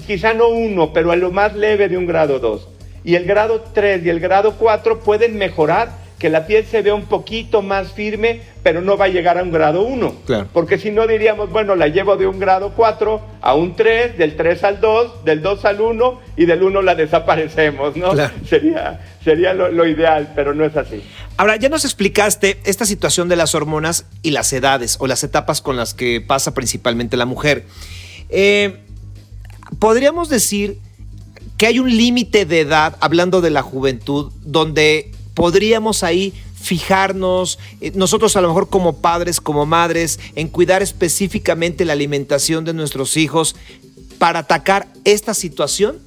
quizá 0.06 0.34
no 0.34 0.48
uno, 0.48 0.92
pero 0.92 1.12
a 1.12 1.16
lo 1.16 1.30
más 1.30 1.54
leve 1.54 1.88
de 1.88 1.96
un 1.96 2.06
grado 2.06 2.38
2. 2.38 2.68
Y 3.04 3.14
el 3.14 3.24
grado 3.24 3.64
3 3.72 4.04
y 4.04 4.08
el 4.08 4.20
grado 4.20 4.56
4 4.58 5.00
pueden 5.00 5.36
mejorar 5.36 6.03
que 6.18 6.30
la 6.30 6.46
piel 6.46 6.64
se 6.64 6.82
vea 6.82 6.94
un 6.94 7.04
poquito 7.04 7.62
más 7.62 7.92
firme, 7.92 8.40
pero 8.62 8.80
no 8.80 8.96
va 8.96 9.06
a 9.06 9.08
llegar 9.08 9.38
a 9.38 9.42
un 9.42 9.52
grado 9.52 9.82
1. 9.82 10.14
Porque 10.52 10.78
si 10.78 10.90
no 10.90 11.06
diríamos, 11.06 11.50
bueno, 11.50 11.76
la 11.76 11.88
llevo 11.88 12.16
de 12.16 12.26
un 12.26 12.38
grado 12.38 12.72
4 12.74 13.20
a 13.40 13.54
un 13.54 13.76
3, 13.76 14.16
del 14.16 14.36
3 14.36 14.64
al 14.64 14.80
2, 14.80 15.24
del 15.24 15.42
2 15.42 15.64
al 15.64 15.80
1 15.80 16.20
y 16.36 16.46
del 16.46 16.62
1 16.62 16.82
la 16.82 16.94
desaparecemos, 16.94 17.96
¿no? 17.96 18.12
Sería, 18.48 19.00
sería 19.22 19.52
lo, 19.54 19.86
ideal, 19.86 20.32
pero 20.34 20.54
no 20.54 20.64
es 20.64 20.76
así. 20.76 21.02
Ahora, 21.36 21.56
ya 21.56 21.68
nos 21.68 21.84
explicaste 21.84 22.60
esta 22.64 22.86
situación 22.86 23.28
de 23.28 23.36
las 23.36 23.54
hormonas 23.54 24.06
y 24.22 24.30
las 24.30 24.52
edades 24.52 24.96
o 25.00 25.06
las 25.06 25.24
etapas 25.24 25.60
con 25.60 25.76
las 25.76 25.94
que 25.94 26.20
pasa 26.20 26.54
principalmente 26.54 27.16
la 27.16 27.26
mujer. 27.26 27.64
Eh, 28.28 28.84
Podríamos 29.78 30.28
decir 30.28 30.78
que 31.56 31.66
hay 31.66 31.78
un 31.78 31.94
límite 31.94 32.46
de 32.46 32.60
edad, 32.60 32.96
hablando 33.00 33.40
de 33.40 33.50
la 33.50 33.62
juventud, 33.62 34.32
donde 34.42 35.12
podríamos 35.34 36.02
ahí 36.02 36.32
fijarnos, 36.54 37.58
eh, 37.80 37.92
nosotros 37.94 38.36
a 38.36 38.40
lo 38.40 38.48
mejor 38.48 38.68
como 38.68 38.96
padres, 38.96 39.40
como 39.40 39.66
madres, 39.66 40.18
en 40.34 40.48
cuidar 40.48 40.82
específicamente 40.82 41.84
la 41.84 41.92
alimentación 41.92 42.64
de 42.64 42.72
nuestros 42.72 43.16
hijos 43.16 43.54
para 44.18 44.40
atacar 44.40 44.88
esta 45.04 45.34
situación? 45.34 45.98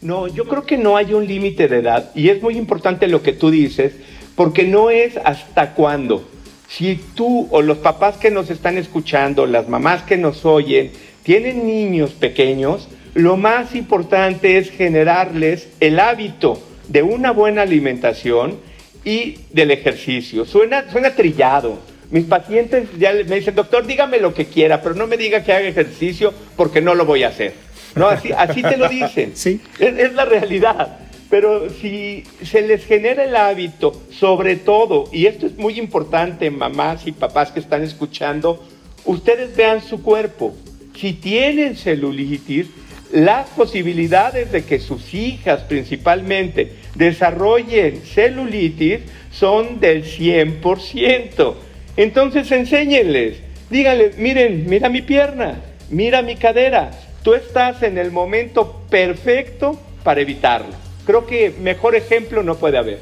No, 0.00 0.26
yo 0.26 0.46
creo 0.46 0.64
que 0.64 0.76
no 0.76 0.96
hay 0.96 1.14
un 1.14 1.26
límite 1.26 1.68
de 1.68 1.78
edad 1.78 2.10
y 2.14 2.30
es 2.30 2.42
muy 2.42 2.56
importante 2.56 3.06
lo 3.06 3.22
que 3.22 3.32
tú 3.32 3.50
dices, 3.50 3.92
porque 4.34 4.64
no 4.64 4.90
es 4.90 5.16
hasta 5.18 5.74
cuándo. 5.74 6.28
Si 6.68 6.98
tú 7.14 7.46
o 7.50 7.62
los 7.62 7.78
papás 7.78 8.16
que 8.16 8.30
nos 8.30 8.50
están 8.50 8.78
escuchando, 8.78 9.46
las 9.46 9.68
mamás 9.68 10.02
que 10.02 10.16
nos 10.16 10.44
oyen, 10.44 10.90
tienen 11.22 11.66
niños 11.66 12.10
pequeños, 12.10 12.88
lo 13.14 13.36
más 13.36 13.76
importante 13.76 14.58
es 14.58 14.70
generarles 14.70 15.68
el 15.78 16.00
hábito 16.00 16.60
de 16.92 17.02
una 17.02 17.30
buena 17.30 17.62
alimentación 17.62 18.58
y 19.02 19.38
del 19.50 19.70
ejercicio. 19.70 20.44
Suena, 20.44 20.90
suena 20.92 21.14
trillado. 21.14 21.78
Mis 22.10 22.26
pacientes 22.26 22.88
ya 22.98 23.12
me 23.12 23.36
dicen, 23.36 23.54
doctor, 23.54 23.86
dígame 23.86 24.18
lo 24.18 24.34
que 24.34 24.44
quiera, 24.44 24.82
pero 24.82 24.94
no 24.94 25.06
me 25.06 25.16
diga 25.16 25.42
que 25.42 25.54
haga 25.54 25.66
ejercicio 25.66 26.34
porque 26.54 26.82
no 26.82 26.94
lo 26.94 27.06
voy 27.06 27.22
a 27.22 27.28
hacer. 27.28 27.54
No, 27.94 28.08
así, 28.08 28.30
así 28.36 28.62
te 28.62 28.76
lo 28.76 28.88
dicen. 28.88 29.32
Sí. 29.34 29.60
Es, 29.78 29.98
es 29.98 30.12
la 30.12 30.26
realidad. 30.26 30.98
Pero 31.30 31.70
si 31.70 32.24
se 32.44 32.60
les 32.60 32.84
genera 32.84 33.24
el 33.24 33.34
hábito, 33.34 33.98
sobre 34.10 34.56
todo, 34.56 35.04
y 35.10 35.24
esto 35.24 35.46
es 35.46 35.56
muy 35.56 35.78
importante, 35.78 36.50
mamás 36.50 37.06
y 37.06 37.12
papás 37.12 37.52
que 37.52 37.60
están 37.60 37.82
escuchando, 37.82 38.62
ustedes 39.06 39.56
vean 39.56 39.82
su 39.82 40.02
cuerpo. 40.02 40.54
Si 40.94 41.14
tienen 41.14 41.74
celulitis, 41.76 42.66
las 43.12 43.48
posibilidades 43.50 44.52
de 44.52 44.64
que 44.64 44.78
sus 44.78 45.14
hijas 45.14 45.62
principalmente 45.62 46.81
desarrollen 46.94 48.02
celulitis 48.02 49.00
son 49.30 49.80
del 49.80 50.04
100%. 50.04 51.54
Entonces 51.96 52.50
enséñenles, 52.50 53.38
díganles, 53.70 54.16
miren, 54.18 54.66
mira 54.68 54.88
mi 54.88 55.02
pierna, 55.02 55.60
mira 55.90 56.22
mi 56.22 56.36
cadera, 56.36 56.90
tú 57.22 57.34
estás 57.34 57.82
en 57.82 57.98
el 57.98 58.10
momento 58.10 58.82
perfecto 58.90 59.78
para 60.02 60.20
evitarlo. 60.20 60.74
Creo 61.06 61.26
que 61.26 61.54
mejor 61.60 61.94
ejemplo 61.94 62.42
no 62.42 62.56
puede 62.56 62.78
haber. 62.78 63.00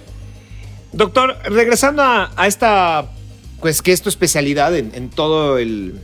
Doctor, 0.92 1.36
regresando 1.44 2.02
a, 2.02 2.32
esta, 2.46 3.10
pues 3.60 3.82
que 3.82 3.92
es 3.92 4.02
tu 4.02 4.08
especialidad 4.08 4.76
en 4.76 5.10
todo 5.10 5.58
el, 5.58 6.00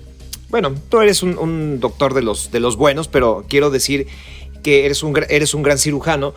bueno, 0.49 0.75
tú 0.89 1.01
eres 1.01 1.23
un, 1.23 1.81
doctor 1.81 2.15
de 2.15 2.23
los, 2.23 2.51
de 2.51 2.61
los 2.61 2.77
buenos, 2.77 3.09
pero 3.09 3.45
quiero 3.49 3.71
decir 3.71 4.07
que 4.63 4.87
eres 4.87 5.03
un, 5.03 5.15
eres 5.29 5.55
un 5.55 5.63
gran 5.63 5.79
cirujano. 5.79 6.35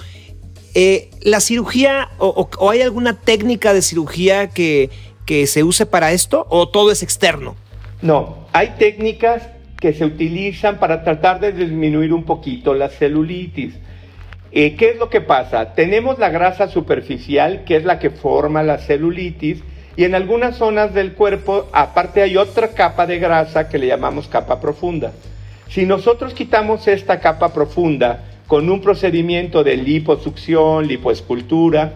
Eh, 0.76 1.10
¿La 1.22 1.40
cirugía 1.40 2.10
o, 2.18 2.50
hay 2.70 2.82
alguna 2.82 3.20
técnica 3.20 3.74
de 3.74 3.82
cirugía 3.82 4.50
que, 4.50 4.90
que 5.26 5.48
se 5.48 5.64
use 5.64 5.86
para 5.86 6.12
esto 6.12 6.46
o 6.50 6.70
todo 6.70 6.92
es 6.92 7.04
externo? 7.04 7.56
No, 8.02 8.48
hay 8.54 8.76
técnicas 8.78 9.44
que 9.80 9.94
se 9.94 10.06
utilizan 10.06 10.80
para 10.80 11.04
tratar 11.04 11.40
de 11.40 11.54
disminuir 11.54 12.14
un 12.14 12.24
poquito 12.24 12.74
la 12.74 12.90
celulitis. 12.90 13.74
Eh, 14.52 14.76
¿Qué 14.76 14.92
es 14.92 14.98
lo 14.98 15.10
que 15.10 15.22
pasa? 15.22 15.74
Tenemos 15.74 16.18
la 16.20 16.30
grasa 16.30 16.68
superficial, 16.68 17.64
que 17.66 17.76
es 17.76 17.86
la 17.86 18.00
que 18.00 18.10
forma 18.10 18.64
la 18.64 18.78
celulitis, 18.80 19.64
y 19.96 20.06
en 20.06 20.16
algunas 20.16 20.58
zonas 20.58 20.94
del 20.94 21.14
cuerpo, 21.14 21.68
aparte 21.72 22.22
hay 22.22 22.38
otra 22.38 22.70
capa 22.70 23.06
de 23.06 23.20
grasa 23.20 23.70
que 23.70 23.78
le 23.78 23.88
llamamos 23.88 24.28
capa 24.28 24.60
profunda. 24.60 25.12
Si 25.68 25.86
nosotros 25.86 26.34
quitamos 26.34 26.88
esta 26.88 27.20
capa 27.20 27.54
profunda 27.54 28.24
con 28.50 28.68
un 28.72 28.82
procedimiento 28.82 29.64
de 29.64 29.78
liposucción, 29.78 30.88
lipoescultura, 30.88 31.94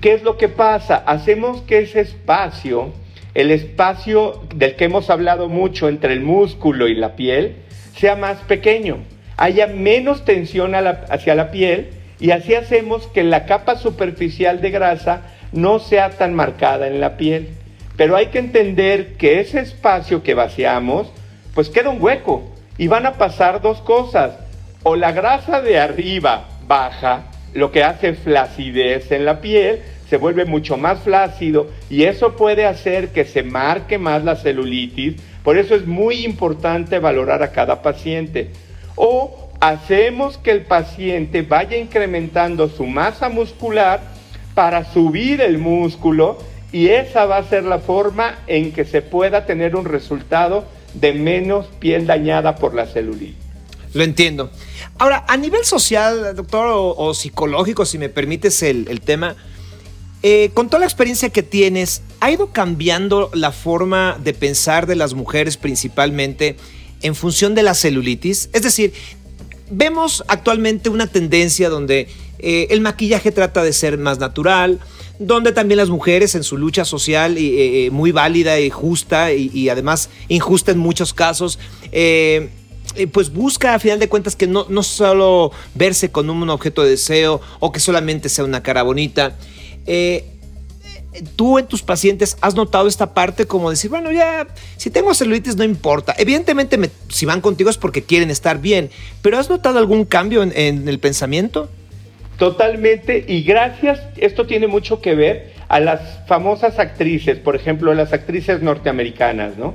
¿qué 0.00 0.14
es 0.14 0.22
lo 0.22 0.36
que 0.36 0.48
pasa? 0.48 0.94
Hacemos 0.94 1.62
que 1.62 1.80
ese 1.80 1.98
espacio, 1.98 2.92
el 3.34 3.50
espacio 3.50 4.42
del 4.54 4.76
que 4.76 4.84
hemos 4.84 5.10
hablado 5.10 5.48
mucho 5.48 5.88
entre 5.88 6.12
el 6.12 6.20
músculo 6.20 6.86
y 6.86 6.94
la 6.94 7.16
piel, 7.16 7.56
sea 7.96 8.14
más 8.14 8.38
pequeño, 8.42 8.98
haya 9.36 9.66
menos 9.66 10.24
tensión 10.24 10.76
hacia 10.76 11.34
la 11.34 11.50
piel 11.50 11.88
y 12.20 12.30
así 12.30 12.54
hacemos 12.54 13.08
que 13.08 13.24
la 13.24 13.44
capa 13.46 13.74
superficial 13.74 14.60
de 14.60 14.70
grasa 14.70 15.22
no 15.50 15.80
sea 15.80 16.10
tan 16.10 16.32
marcada 16.32 16.86
en 16.86 17.00
la 17.00 17.16
piel. 17.16 17.48
Pero 17.96 18.14
hay 18.14 18.26
que 18.26 18.38
entender 18.38 19.14
que 19.14 19.40
ese 19.40 19.58
espacio 19.58 20.22
que 20.22 20.34
vaciamos, 20.34 21.10
pues 21.54 21.70
queda 21.70 21.90
un 21.90 22.00
hueco 22.00 22.44
y 22.78 22.86
van 22.86 23.04
a 23.04 23.14
pasar 23.14 23.60
dos 23.60 23.80
cosas. 23.80 24.36
O 24.84 24.96
la 24.96 25.12
grasa 25.12 25.60
de 25.60 25.78
arriba 25.78 26.48
baja, 26.66 27.24
lo 27.54 27.70
que 27.70 27.84
hace 27.84 28.14
flacidez 28.14 29.12
en 29.12 29.24
la 29.24 29.40
piel, 29.40 29.80
se 30.08 30.16
vuelve 30.16 30.44
mucho 30.44 30.76
más 30.76 31.00
flácido 31.00 31.68
y 31.88 32.02
eso 32.02 32.36
puede 32.36 32.66
hacer 32.66 33.08
que 33.12 33.24
se 33.24 33.42
marque 33.42 33.96
más 33.96 34.24
la 34.24 34.36
celulitis. 34.36 35.20
Por 35.44 35.56
eso 35.56 35.74
es 35.74 35.86
muy 35.86 36.24
importante 36.24 36.98
valorar 36.98 37.42
a 37.42 37.52
cada 37.52 37.80
paciente. 37.80 38.50
O 38.96 39.50
hacemos 39.60 40.36
que 40.36 40.50
el 40.50 40.62
paciente 40.62 41.42
vaya 41.42 41.76
incrementando 41.76 42.68
su 42.68 42.84
masa 42.84 43.28
muscular 43.28 44.00
para 44.54 44.84
subir 44.84 45.40
el 45.40 45.58
músculo 45.58 46.38
y 46.72 46.88
esa 46.88 47.26
va 47.26 47.36
a 47.36 47.44
ser 47.44 47.64
la 47.64 47.78
forma 47.78 48.40
en 48.48 48.72
que 48.72 48.84
se 48.84 49.00
pueda 49.00 49.46
tener 49.46 49.76
un 49.76 49.84
resultado 49.84 50.64
de 50.94 51.12
menos 51.12 51.66
piel 51.78 52.06
dañada 52.06 52.56
por 52.56 52.74
la 52.74 52.86
celulitis. 52.86 53.41
Lo 53.94 54.04
entiendo. 54.04 54.50
Ahora, 54.98 55.24
a 55.28 55.36
nivel 55.36 55.64
social, 55.64 56.34
doctor, 56.34 56.66
o, 56.70 57.14
psicológico, 57.14 57.84
si 57.84 57.98
me 57.98 58.08
permites 58.08 58.62
el, 58.62 59.00
tema, 59.00 59.36
eh, 60.22 60.50
con 60.54 60.68
toda 60.68 60.80
la 60.80 60.86
experiencia 60.86 61.30
que 61.30 61.42
tienes, 61.42 62.02
¿ha 62.20 62.30
ido 62.30 62.52
cambiando 62.52 63.30
la 63.34 63.52
forma 63.52 64.18
de 64.22 64.32
pensar 64.32 64.86
de 64.86 64.96
las 64.96 65.14
mujeres 65.14 65.56
principalmente 65.56 66.56
en 67.02 67.14
función 67.14 67.54
de 67.54 67.62
la 67.62 67.74
celulitis? 67.74 68.48
Es 68.52 68.62
decir, 68.62 68.94
vemos 69.70 70.24
actualmente 70.28 70.88
una 70.88 71.06
tendencia 71.06 71.68
donde 71.68 72.08
eh, 72.38 72.68
el 72.70 72.80
maquillaje 72.80 73.30
trata 73.30 73.62
de 73.62 73.72
ser 73.72 73.98
más 73.98 74.18
natural, 74.18 74.80
donde 75.18 75.52
también 75.52 75.76
las 75.76 75.90
mujeres 75.90 76.34
en 76.34 76.44
su 76.44 76.56
lucha 76.56 76.84
social 76.84 77.36
eh, 77.38 77.90
muy 77.92 78.10
válida 78.10 78.58
y 78.58 78.70
justa 78.70 79.32
y, 79.32 79.68
además 79.68 80.08
injusta 80.28 80.72
en 80.72 80.78
muchos 80.78 81.12
casos, 81.12 81.58
pues 83.12 83.32
busca 83.32 83.74
a 83.74 83.78
final 83.78 83.98
de 83.98 84.08
cuentas 84.08 84.36
que 84.36 84.46
no, 84.46 84.66
no 84.68 84.82
solo 84.82 85.52
verse 85.74 86.10
con 86.10 86.30
un 86.30 86.48
objeto 86.50 86.82
de 86.82 86.90
deseo 86.90 87.40
o 87.60 87.72
que 87.72 87.80
solamente 87.80 88.28
sea 88.28 88.44
una 88.44 88.62
cara 88.62 88.82
bonita. 88.82 89.36
¿Tú 91.36 91.58
en 91.58 91.66
tus 91.66 91.82
pacientes 91.82 92.38
has 92.40 92.54
notado 92.54 92.88
esta 92.88 93.12
parte 93.12 93.46
como 93.46 93.68
decir, 93.68 93.90
bueno, 93.90 94.10
ya, 94.10 94.46
si 94.78 94.88
tengo 94.88 95.12
celulitis 95.12 95.56
no 95.56 95.64
importa? 95.64 96.14
Evidentemente, 96.16 96.78
si 97.08 97.26
van 97.26 97.42
contigo 97.42 97.68
es 97.68 97.76
porque 97.76 98.02
quieren 98.02 98.30
estar 98.30 98.60
bien, 98.60 98.88
pero 99.20 99.38
¿has 99.38 99.50
notado 99.50 99.78
algún 99.78 100.06
cambio 100.06 100.42
en 100.42 100.88
el 100.88 100.98
pensamiento? 100.98 101.68
Totalmente, 102.38 103.24
y 103.28 103.42
gracias, 103.42 104.00
esto 104.16 104.46
tiene 104.46 104.66
mucho 104.66 105.00
que 105.00 105.14
ver 105.14 105.52
a 105.68 105.80
las 105.80 106.26
famosas 106.26 106.78
actrices, 106.78 107.38
por 107.38 107.56
ejemplo, 107.56 107.94
las 107.94 108.12
actrices 108.12 108.62
norteamericanas, 108.62 109.56
¿no? 109.56 109.74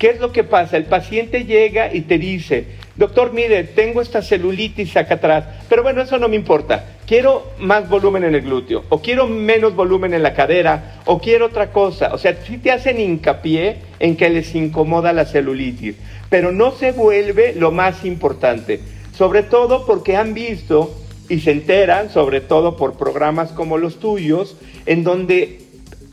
¿Qué 0.00 0.08
es 0.08 0.18
lo 0.18 0.32
que 0.32 0.44
pasa? 0.44 0.78
El 0.78 0.86
paciente 0.86 1.44
llega 1.44 1.94
y 1.94 2.00
te 2.00 2.16
dice, 2.16 2.64
doctor, 2.96 3.34
mire, 3.34 3.64
tengo 3.64 4.00
esta 4.00 4.22
celulitis 4.22 4.96
acá 4.96 5.16
atrás, 5.16 5.44
pero 5.68 5.82
bueno, 5.82 6.00
eso 6.00 6.18
no 6.18 6.26
me 6.26 6.36
importa. 6.36 6.96
Quiero 7.06 7.52
más 7.58 7.86
volumen 7.86 8.24
en 8.24 8.34
el 8.34 8.40
glúteo, 8.40 8.82
o 8.88 9.02
quiero 9.02 9.26
menos 9.26 9.76
volumen 9.76 10.14
en 10.14 10.22
la 10.22 10.32
cadera, 10.32 11.02
o 11.04 11.18
quiero 11.18 11.44
otra 11.44 11.70
cosa. 11.70 12.14
O 12.14 12.18
sea, 12.18 12.34
sí 12.46 12.56
te 12.56 12.70
hacen 12.70 12.98
hincapié 12.98 13.76
en 13.98 14.16
que 14.16 14.30
les 14.30 14.54
incomoda 14.54 15.12
la 15.12 15.26
celulitis, 15.26 15.96
pero 16.30 16.50
no 16.50 16.70
se 16.70 16.92
vuelve 16.92 17.52
lo 17.54 17.70
más 17.70 18.06
importante, 18.06 18.80
sobre 19.14 19.42
todo 19.42 19.84
porque 19.84 20.16
han 20.16 20.32
visto 20.32 20.94
y 21.28 21.40
se 21.40 21.50
enteran, 21.50 22.08
sobre 22.08 22.40
todo 22.40 22.74
por 22.74 22.96
programas 22.96 23.52
como 23.52 23.76
los 23.76 24.00
tuyos, 24.00 24.56
en 24.86 25.04
donde 25.04 25.60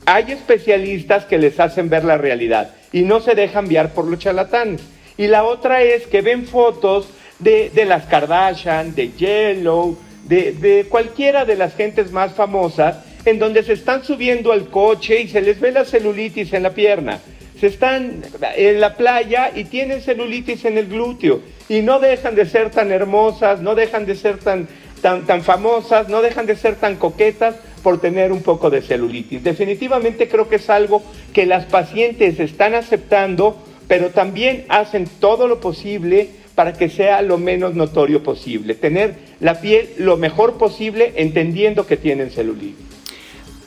hay 0.05 0.33
especialistas 0.33 1.23
que 1.23 1.37
les 1.37 1.57
hacen 1.61 1.87
ver 1.87 2.03
la 2.03 2.17
realidad 2.17 2.73
y 2.91 3.01
no 3.01 3.19
se 3.19 3.35
dejan 3.35 3.65
enviar 3.65 3.93
por 3.93 4.05
los 4.05 4.19
charlatanes. 4.19 4.81
Y 5.17 5.27
la 5.27 5.43
otra 5.43 5.83
es 5.83 6.07
que 6.07 6.21
ven 6.21 6.45
fotos 6.45 7.07
de, 7.39 7.71
las 7.85 8.05
Kardashian, 8.05 8.93
de 8.95 9.11
Yellow, 9.11 9.97
de, 10.25 10.51
de 10.53 10.85
cualquiera 10.89 11.45
de 11.45 11.55
las 11.55 11.75
gentes 11.75 12.11
más 12.11 12.33
famosas, 12.33 12.97
en 13.25 13.39
donde 13.39 13.63
se 13.63 13.73
están 13.73 14.03
subiendo 14.03 14.51
al 14.51 14.69
coche 14.69 15.21
y 15.21 15.27
se 15.27 15.41
les 15.41 15.59
ve 15.59 15.71
la 15.71 15.85
celulitis 15.85 16.53
en 16.53 16.63
la 16.63 16.71
pierna. 16.71 17.19
Se 17.59 17.67
están 17.67 18.21
en 18.55 18.79
la 18.79 18.95
playa 18.95 19.51
y 19.53 19.65
tienen 19.65 20.01
celulitis 20.01 20.63
en 20.65 20.77
el 20.77 20.87
glúteo 20.87 21.41
y 21.67 21.81
no 21.81 21.99
dejan 21.99 22.35
de 22.35 22.45
ser 22.45 22.69
tan 22.69 22.91
hermosas, 22.91 23.61
no 23.61 23.73
dejan 23.73 24.05
de 24.05 24.15
ser 24.15 24.37
tan, 24.37 24.67
tan, 25.01 25.25
tan 25.25 25.41
famosas, 25.41 26.07
no 26.07 26.21
dejan 26.21 26.45
de 26.45 26.55
ser 26.55 26.75
tan 26.75 26.95
coquetas 26.95 27.55
por 27.83 27.99
tener 27.99 28.31
un 28.31 28.41
poco 28.41 28.69
de 28.69 28.81
celulitis. 28.81 29.43
Definitivamente 29.43 30.27
creo 30.27 30.49
que 30.49 30.57
es 30.57 30.69
algo 30.69 31.03
que 31.33 31.45
las 31.45 31.65
pacientes 31.65 32.39
están 32.39 32.75
aceptando, 32.75 33.57
pero 33.87 34.09
también 34.09 34.65
hacen 34.69 35.07
todo 35.19 35.47
lo 35.47 35.59
posible 35.59 36.29
para 36.55 36.73
que 36.73 36.89
sea 36.89 37.21
lo 37.21 37.37
menos 37.37 37.75
notorio 37.75 38.23
posible, 38.23 38.73
tener 38.73 39.15
la 39.39 39.61
piel 39.61 39.89
lo 39.99 40.17
mejor 40.17 40.57
posible 40.57 41.13
entendiendo 41.15 41.85
que 41.85 41.97
tienen 41.97 42.31
celulitis. 42.31 42.85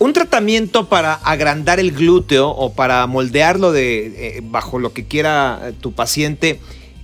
Un 0.01 0.13
tratamiento 0.13 0.89
para 0.89 1.13
agrandar 1.13 1.79
el 1.79 1.93
glúteo 1.93 2.49
o 2.49 2.73
para 2.73 3.07
moldearlo 3.07 3.71
de, 3.71 4.07
eh, 4.07 4.41
bajo 4.43 4.79
lo 4.79 4.93
que 4.93 5.05
quiera 5.05 5.73
tu 5.81 5.93
paciente, 5.93 6.59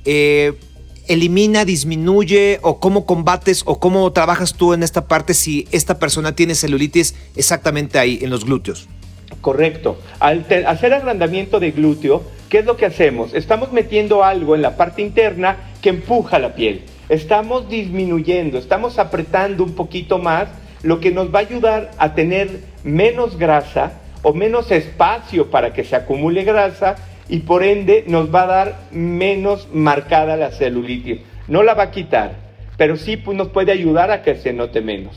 eh, 0.05 0.55
elimina, 1.09 1.65
disminuye 1.65 2.59
o 2.63 2.81
cómo 2.81 3.07
combates 3.07 3.63
o 3.67 3.79
cómo 3.79 4.13
trabajas 4.13 4.55
tú 4.55 4.75
en 4.75 4.83
esta 4.83 5.09
parte 5.09 5.35
si 5.35 5.67
esta 5.73 5.99
persona 5.99 6.35
tiene 6.35 6.55
celulitis 6.55 7.15
exactamente 7.37 7.99
ahí, 7.99 8.19
en 8.23 8.31
los 8.31 8.45
glúteos? 8.45 8.89
Correcto. 9.41 9.99
Al 10.19 10.47
hacer 10.67 10.93
agrandamiento 10.95 11.61
de 11.61 11.71
glúteo, 11.71 12.23
¿qué 12.49 12.59
es 12.59 12.65
lo 12.65 12.77
que 12.77 12.87
hacemos? 12.87 13.35
Estamos 13.35 13.73
metiendo 13.73 14.25
algo 14.25 14.55
en 14.55 14.63
la 14.63 14.77
parte 14.77 15.03
interna 15.03 15.57
que 15.83 15.91
empuja 15.91 16.39
la 16.39 16.55
piel. 16.55 16.83
Estamos 17.09 17.69
disminuyendo, 17.69 18.59
estamos 18.59 18.99
apretando 18.99 19.63
un 19.63 19.75
poquito 19.75 20.19
más, 20.19 20.49
lo 20.83 21.01
que 21.01 21.13
nos 21.13 21.33
va 21.35 21.41
a 21.41 21.43
ayudar 21.43 21.91
a 21.99 22.15
tener 22.15 22.61
menos 22.83 23.39
grasa 23.39 24.01
o 24.23 24.33
menos 24.33 24.71
espacio 24.71 25.51
para 25.51 25.73
que 25.73 25.85
se 25.85 25.95
acumule 25.95 26.43
grasa 26.43 26.97
y 27.29 27.41
por 27.41 27.63
ende 27.63 28.05
nos 28.07 28.35
va 28.35 28.43
a 28.43 28.47
dar 28.47 28.81
menos 28.91 29.69
marcada 29.73 30.37
la 30.37 30.53
celulitis. 30.53 31.21
No 31.49 31.63
la 31.63 31.75
va 31.75 31.85
a 31.85 31.91
quitar, 31.91 32.37
pero 32.77 32.97
sí 32.97 33.17
pues, 33.17 33.37
nos 33.37 33.49
puede 33.49 33.73
ayudar 33.73 34.11
a 34.11 34.23
que 34.23 34.37
se 34.37 34.53
note 34.53 34.81
menos. 34.81 35.17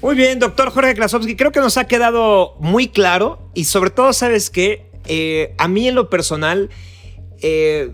Muy 0.00 0.14
bien, 0.14 0.38
doctor 0.38 0.70
Jorge 0.70 0.94
Krasowski, 0.94 1.34
creo 1.34 1.50
que 1.50 1.60
nos 1.60 1.76
ha 1.76 1.86
quedado 1.86 2.54
muy 2.60 2.88
claro 2.88 3.50
y 3.54 3.64
sobre 3.64 3.90
todo, 3.90 4.12
sabes 4.12 4.48
que 4.48 4.86
eh, 5.06 5.54
a 5.58 5.66
mí 5.66 5.88
en 5.88 5.96
lo 5.96 6.08
personal, 6.08 6.70
eh, 7.42 7.90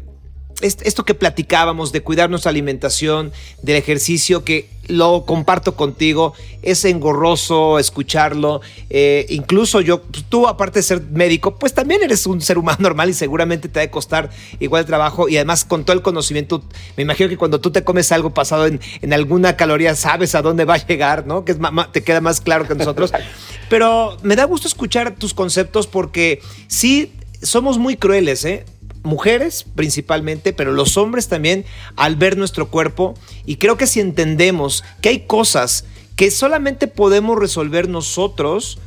esto 0.61 1.05
que 1.05 1.15
platicábamos 1.15 1.93
de 1.93 2.03
cuidar 2.03 2.29
nuestra 2.29 2.51
alimentación, 2.51 3.33
del 3.63 3.77
ejercicio, 3.77 4.45
que 4.45 4.69
lo 4.89 5.25
comparto 5.25 5.75
contigo, 5.77 6.35
es 6.63 6.85
engorroso 6.85 7.79
escucharlo. 7.79 8.61
Eh, 8.91 9.27
incluso 9.29 9.81
yo, 9.81 10.03
pues, 10.03 10.25
tú 10.29 10.47
aparte 10.47 10.81
de 10.81 10.83
ser 10.83 11.03
médico, 11.03 11.57
pues 11.57 11.75
también 11.75 12.03
eres 12.03 12.27
un 12.27 12.41
ser 12.41 12.59
humano 12.59 12.79
normal 12.81 13.11
y 13.11 13.15
seguramente 13.15 13.69
te 13.69 13.81
va 13.81 13.85
a 13.85 13.91
costar 13.91 14.31
igual 14.61 14.81
el 14.81 14.87
trabajo 14.87 15.29
y 15.29 15.37
además 15.37 15.65
con 15.65 15.85
todo 15.85 15.97
el 15.97 16.03
conocimiento, 16.03 16.63
me 16.97 17.03
imagino 17.03 17.29
que 17.29 17.37
cuando 17.37 17.61
tú 17.61 17.71
te 17.71 17.85
comes 17.85 18.13
algo 18.13 18.35
pasado 18.35 18.67
en, 18.67 18.81
alguna 19.13 19.57
caloría, 19.57 19.95
sabes 19.95 20.35
a 20.35 20.43
dónde 20.43 20.65
va 20.65 20.75
a 20.75 20.87
llegar, 20.87 21.27
¿no? 21.27 21.45
Que 21.45 21.53
es, 21.53 21.59
te 21.93 22.03
queda 22.03 22.21
más 22.21 22.41
claro 22.41 22.67
que 22.67 22.75
nosotros. 22.75 23.13
Pero 23.69 24.17
me 24.23 24.37
da 24.37 24.45
gusto 24.45 24.69
escuchar 24.69 25.15
tus 25.15 25.35
conceptos 25.35 25.87
porque 25.87 26.41
sí 26.67 27.13
somos 27.43 27.79
muy 27.79 27.97
crueles, 27.97 28.45
¿eh? 28.45 28.65
Mujeres 29.05 29.65
principalmente, 29.75 30.53
pero 30.53 30.73
los 30.73 30.97
hombres 30.97 31.29
también 31.29 31.65
al 31.97 32.17
ver 32.17 32.37
nuestro 32.37 32.69
cuerpo. 32.69 33.15
Y 33.47 33.57
creo 33.57 33.77
que 33.77 33.87
si 33.87 34.01
entendemos 34.01 34.83
que 35.01 35.11
hay 35.11 35.21
cosas 35.21 35.85
que 36.17 36.31
solamente 36.31 36.89
podemos 36.89 37.39
resolver 37.39 37.89
nosotros 37.89 38.79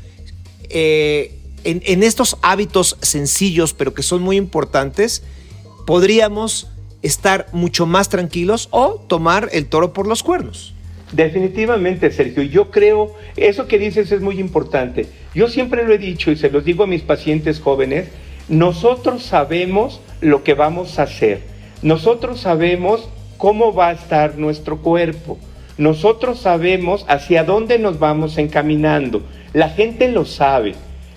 eh, 0.70 1.34
en, 1.64 2.04
estos 2.04 2.38
hábitos 2.42 2.98
sencillos, 3.02 3.74
pero 3.74 3.94
que 3.94 4.04
son 4.04 4.22
muy 4.22 4.38
importantes, 4.38 5.24
podríamos 5.86 6.70
estar 7.02 7.48
mucho 7.52 7.86
más 7.86 8.10
tranquilos 8.10 8.70
o 8.72 9.04
tomar 9.08 9.50
el 9.52 9.68
toro 9.68 9.94
por 9.94 10.08
los 10.08 10.24
cuernos. 10.24 10.74
Definitivamente, 11.12 12.12
Sergio. 12.12 12.44
Yo 12.44 12.70
creo, 12.70 13.16
eso 13.36 13.68
que 13.68 13.80
dices 13.80 14.12
es 14.12 14.22
muy 14.22 14.40
importante. 14.40 15.08
Yo 15.34 15.48
siempre 15.48 15.86
lo 15.86 15.94
he 15.94 15.98
dicho 15.98 16.32
y 16.32 16.38
se 16.38 16.50
los 16.50 16.66
digo 16.66 16.84
a 16.84 16.88
mis 16.88 17.02
pacientes 17.02 17.60
jóvenes, 17.60 18.08
nosotros 18.50 19.24
sabemos 19.24 20.00
lo 20.22 20.44
que 20.44 20.54
vamos 20.54 21.00
a 21.00 21.04
hacer. 21.04 21.42
Nosotros 21.82 22.40
sabemos 22.40 23.10
cómo 23.38 23.74
va 23.74 23.90
a 23.90 23.94
estar 23.94 24.38
nuestro 24.38 24.82
cuerpo. 24.82 25.38
Nosotros 25.78 26.40
sabemos 26.40 27.06
hacia 27.08 27.44
dónde 27.44 27.78
nos 27.78 28.00
vamos 28.00 28.38
encaminando. 28.38 29.22
La 29.54 29.70
gente 29.70 30.10
lo 30.10 30.26
sabe. 30.26 30.76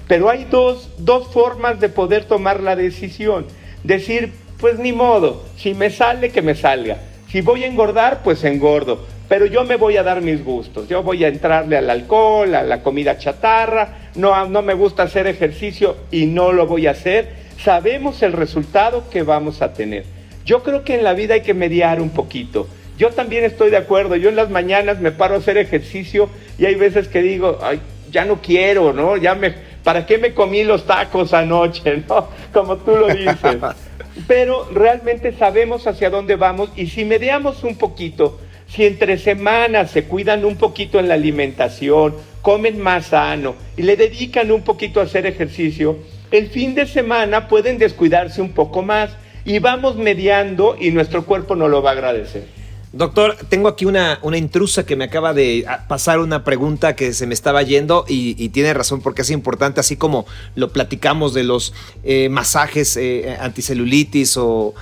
Pero 0.09 0.29
hay 0.29 0.45
dos, 0.51 0.91
dos 0.99 1.29
formas 1.29 1.79
de 1.79 1.89
poder 1.89 2.25
tomar 2.25 2.61
la 2.61 2.75
decisión. 2.75 3.47
Decir, 3.85 4.33
pues 4.59 4.79
ni 4.79 4.93
modo, 4.93 5.45
si 5.57 5.73
me 5.73 5.89
sale, 5.89 6.31
que 6.31 6.43
me 6.43 6.55
salga. 6.55 6.99
Si 7.31 7.41
voy 7.41 7.63
a 7.63 7.69
engordar, 7.69 8.23
pues 8.25 8.43
engordo. 8.43 9.07
Pero 9.31 9.47
yo 9.47 9.65
me 9.65 9.77
voy 9.77 9.97
a 9.97 10.03
dar 10.03 10.21
mis 10.21 10.45
gustos. 10.45 10.89
Yo 10.89 11.03
voy 11.03 11.25
a 11.25 11.29
entrarle 11.29 11.79
al 11.79 11.89
alcohol, 11.89 12.55
a 12.55 12.63
la 12.63 12.83
comida 12.83 13.17
chatarra. 13.17 14.11
No, 14.17 14.47
no 14.47 14.61
me 14.61 14.75
gusta 14.75 15.05
hacer 15.05 15.27
ejercicio 15.27 15.97
y 16.11 16.27
no 16.27 16.53
lo 16.53 16.67
voy 16.67 16.87
a 16.87 16.91
hacer 16.91 17.41
sabemos 17.63 18.23
el 18.23 18.33
resultado 18.33 19.09
que 19.11 19.23
vamos 19.23 19.63
a 19.63 19.73
tener. 19.73 20.05
Yo 20.45 20.63
creo 20.63 20.85
que 20.85 20.95
en 20.95 21.05
la 21.05 21.15
vida 21.15 21.35
hay 21.35 21.43
que 21.43 21.55
mediar 21.55 22.01
un 22.01 22.11
poquito. 22.11 22.67
Yo 22.99 23.11
también 23.11 23.45
estoy 23.45 23.71
de 23.71 23.77
acuerdo. 23.77 24.17
Yo 24.17 24.29
en 24.29 24.37
las 24.37 24.51
mañanas 24.51 25.01
me 25.01 25.13
paro 25.13 25.35
a 25.35 25.39
hacer 25.39 25.57
ejercicio 25.59 26.29
y 26.59 26.67
hay 26.67 26.75
veces 26.75 27.09
que 27.09 27.23
digo, 27.23 27.59
ay, 27.63 27.81
ya 28.11 28.25
no 28.25 28.41
quiero, 28.41 28.93
¿no? 28.93 29.17
Ya 29.17 29.35
me, 29.35 29.55
¿para 29.85 30.07
qué 30.07 30.19
me 30.19 30.35
comí 30.35 30.65
los 30.65 30.87
tacos 30.87 31.33
anoche, 31.33 32.03
no? 32.09 32.29
Como 32.53 32.77
tú 32.79 32.97
lo 32.97 33.09
dices. 33.09 33.57
Pero 34.27 34.69
realmente 34.73 35.33
sabemos 35.33 35.87
hacia 35.87 36.11
dónde 36.11 36.37
vamos 36.37 36.71
y 36.77 36.89
si 36.89 37.05
mediamos 37.05 37.63
un 37.63 37.77
poquito, 37.77 38.41
si 38.73 38.85
entre 38.85 39.19
semanas 39.19 39.91
se 39.91 40.05
cuidan 40.05 40.45
un 40.45 40.57
poquito 40.57 40.99
en 40.99 41.09
la 41.09 41.15
alimentación, 41.15 42.15
comen 42.43 42.81
más 42.81 43.07
sano 43.07 43.55
y 43.77 43.83
le 43.83 43.97
dedican 43.97 44.51
un 44.51 44.63
poquito 44.63 45.01
a 45.01 45.05
hacer 45.05 45.27
ejercicio, 45.27 45.99
el 46.31 46.49
fin 46.49 46.75
de 46.75 46.87
semana 46.87 47.49
pueden 47.49 47.79
descuidarse 47.79 48.41
un 48.41 48.53
poco 48.53 48.83
más 48.83 49.11
y 49.45 49.59
vamos 49.59 49.97
mediando 49.97 50.77
y 50.79 50.91
nuestro 50.91 51.25
cuerpo 51.25 51.57
no 51.57 51.69
lo 51.69 51.83
va 51.83 51.91
a 51.91 51.93
agradecer. 51.95 52.61
Doctor, 52.93 53.37
tengo 53.49 53.69
aquí 53.69 53.85
una, 53.85 54.19
una, 54.23 54.37
intrusa 54.37 54.85
que 54.85 54.97
me 54.97 55.05
acaba 55.05 55.33
de 55.33 55.65
pasar 55.87 56.19
una 56.19 56.43
pregunta 56.43 56.97
que 56.97 57.13
se 57.13 57.25
me 57.25 57.35
estaba 57.35 57.63
yendo 57.63 58.05
y, 58.09 58.49
tiene 58.49 58.75
razón 58.75 59.01
porque 59.01 59.23
es 59.23 59.31
importante, 59.31 59.79
así 59.79 59.97
como 59.97 60.27
lo 60.57 60.73
platicamos 60.73 61.33
de 61.33 61.45
los 61.45 61.73
eh, 62.03 62.29
masajes 62.31 62.97
eh, 62.97 63.37
anticelulitis 63.41 64.37
o, 64.37 64.75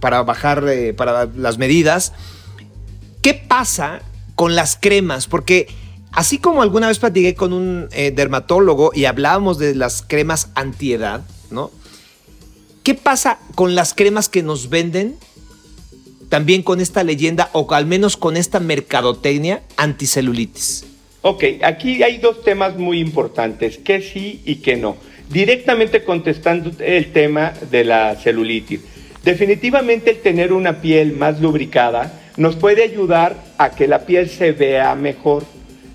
para 0.00 0.24
bajar 0.24 0.64
eh, 0.68 0.92
para 0.92 1.26
las 1.26 1.56
medidas. 1.56 2.14
¿Qué 3.22 3.34
pasa 3.34 4.02
con 4.34 4.54
las 4.54 4.76
cremas? 4.76 5.26
Porque 5.26 5.68
Así 6.12 6.36
como 6.36 6.60
alguna 6.60 6.88
vez 6.88 6.98
platiqué 6.98 7.34
con 7.34 7.54
un 7.54 7.88
eh, 7.92 8.10
dermatólogo 8.10 8.92
y 8.94 9.06
hablábamos 9.06 9.58
de 9.58 9.74
las 9.74 10.02
cremas 10.02 10.50
antiedad, 10.54 11.22
¿no? 11.50 11.70
¿Qué 12.82 12.94
pasa 12.94 13.38
con 13.54 13.74
las 13.74 13.94
cremas 13.94 14.28
que 14.28 14.42
nos 14.42 14.68
venden? 14.68 15.16
También 16.28 16.62
con 16.62 16.80
esta 16.80 17.02
leyenda 17.02 17.48
o 17.52 17.66
al 17.72 17.86
menos 17.86 18.18
con 18.18 18.36
esta 18.36 18.60
mercadotecnia 18.60 19.62
anticelulitis. 19.78 20.84
Ok, 21.22 21.44
aquí 21.62 22.02
hay 22.02 22.18
dos 22.18 22.42
temas 22.42 22.76
muy 22.76 22.98
importantes, 22.98 23.78
que 23.78 24.02
sí 24.02 24.42
y 24.44 24.56
que 24.56 24.76
no. 24.76 24.96
Directamente 25.30 26.04
contestando 26.04 26.72
el 26.78 27.12
tema 27.12 27.54
de 27.70 27.84
la 27.84 28.16
celulitis. 28.16 28.80
Definitivamente 29.24 30.10
el 30.10 30.20
tener 30.20 30.52
una 30.52 30.82
piel 30.82 31.16
más 31.16 31.40
lubricada 31.40 32.21
nos 32.36 32.56
puede 32.56 32.82
ayudar 32.82 33.36
a 33.58 33.70
que 33.70 33.86
la 33.86 34.00
piel 34.06 34.28
se 34.28 34.52
vea 34.52 34.94
mejor 34.94 35.44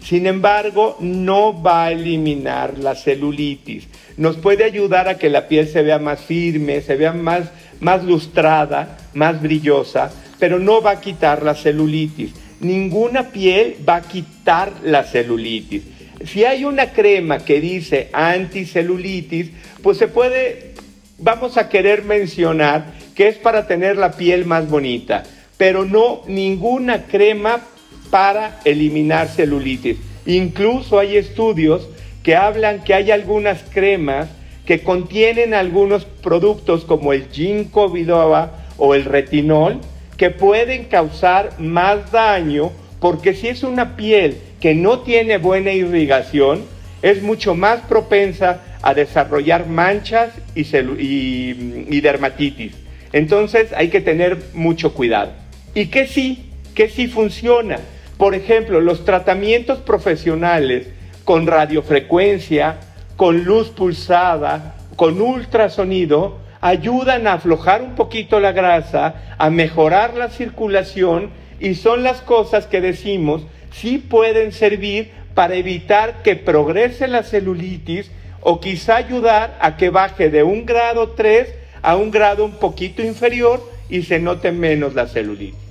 sin 0.08 0.26
embargo, 0.26 0.96
no 1.02 1.62
va 1.62 1.84
a 1.84 1.92
eliminar 1.92 2.78
la 2.80 2.96
celulitis. 2.96 3.90
Nos 4.16 4.38
puede 4.38 4.64
ayudar 4.64 5.10
a 5.10 5.18
que 5.18 5.30
la 5.30 5.50
piel 5.50 5.68
se 5.68 5.82
vea 5.82 6.00
más 6.00 6.22
firme, 6.22 6.80
se 6.80 6.96
vea 6.96 7.12
más, 7.12 7.50
más 7.82 8.06
lustrada, 8.06 8.98
más 9.14 9.42
brillosa, 9.42 10.10
pero 10.40 10.60
no 10.60 10.82
va 10.82 10.92
a 10.92 11.02
quitar 11.02 11.44
la 11.44 11.56
celulitis. 11.56 12.32
Ninguna 12.62 13.32
piel 13.32 13.76
va 13.88 13.98
a 13.98 14.02
quitar 14.02 14.72
la 14.82 15.04
celulitis. 15.04 15.84
Si 16.24 16.46
hay 16.46 16.64
una 16.64 16.94
crema 16.94 17.40
que 17.40 17.60
dice 17.60 18.10
anticelulitis, 18.14 19.52
pues 19.84 19.98
se 19.98 20.08
puede, 20.08 20.72
vamos 21.18 21.58
a 21.58 21.68
querer 21.68 22.04
mencionar 22.04 22.94
que 23.14 23.28
es 23.28 23.36
para 23.36 23.68
tener 23.68 23.98
la 23.98 24.14
piel 24.14 24.46
más 24.46 24.70
bonita, 24.70 25.24
pero 25.58 25.86
no 25.86 26.22
ninguna 26.28 27.04
crema 27.04 27.62
para 28.10 28.60
eliminar 28.64 29.28
celulitis. 29.28 29.98
Incluso 30.26 31.00
hay 31.00 31.18
estudios 31.18 31.90
que 32.24 32.36
hablan 32.36 32.84
que 32.84 32.94
hay 32.94 33.12
algunas 33.12 33.64
cremas 33.64 34.30
que 34.66 34.84
contienen 34.84 35.54
algunos 35.54 36.06
productos 36.06 36.84
como 36.84 37.14
el 37.14 37.30
ginkgo 37.32 37.90
biloba 37.90 38.66
o 38.78 38.96
el 38.96 39.06
retinol 39.06 39.80
que 40.18 40.30
pueden 40.30 40.86
causar 40.86 41.58
más 41.60 42.12
daño 42.12 42.72
porque 43.00 43.34
si 43.34 43.48
es 43.48 43.64
una 43.64 43.96
piel 43.96 44.38
que 44.60 44.76
no 44.76 45.00
tiene 45.00 45.38
buena 45.38 45.72
irrigación 45.72 46.66
es 47.02 47.22
mucho 47.22 47.56
más 47.56 47.82
propensa 47.82 48.62
a 48.82 48.94
desarrollar 48.94 49.68
manchas 49.68 50.32
y, 50.56 50.62
y, 50.66 52.02
dermatitis. 52.02 52.74
Entonces 53.14 53.72
hay 53.74 53.90
que 53.90 54.02
tener 54.02 54.38
mucho 54.54 54.94
cuidado. 54.94 55.32
¿Y 55.78 55.90
qué 55.90 56.08
sí? 56.08 56.50
¿Qué 56.74 56.90
sí 56.90 57.06
funciona? 57.06 57.78
Por 58.18 58.34
ejemplo, 58.34 58.82
los 58.82 59.06
tratamientos 59.06 59.78
profesionales 59.78 60.88
con 61.24 61.46
radiofrecuencia, 61.46 62.78
con 63.16 63.44
luz 63.44 63.68
pulsada, 63.70 64.76
con 64.96 65.22
ultrasonido, 65.22 66.40
ayudan 66.62 67.28
a 67.28 67.34
aflojar 67.34 67.84
un 67.84 67.94
poquito 67.94 68.40
la 68.40 68.54
grasa, 68.54 69.36
a 69.38 69.52
mejorar 69.52 70.16
la 70.16 70.30
circulación 70.30 71.30
y 71.60 71.76
son 71.76 72.02
las 72.02 72.22
cosas 72.22 72.66
que 72.66 72.82
decimos 72.82 73.46
sí 73.72 74.00
pueden 74.00 74.54
servir 74.54 75.12
para 75.36 75.54
evitar 75.54 76.24
que 76.24 76.36
progrese 76.36 77.08
la 77.08 77.22
celulitis 77.22 78.10
o 78.42 78.60
quizá 78.60 78.96
ayudar 78.96 79.56
a 79.62 79.78
que 79.78 79.92
baje 79.92 80.32
de 80.32 80.42
un 80.42 80.66
grado 80.66 81.10
3 81.10 81.54
a 81.84 81.96
un 81.96 82.10
grado 82.10 82.46
un 82.46 82.54
poquito 82.54 83.04
inferior 83.04 83.62
y 83.90 84.02
se 84.02 84.18
note 84.18 84.52
menos 84.52 84.96
la 84.96 85.06
celulitis. 85.06 85.67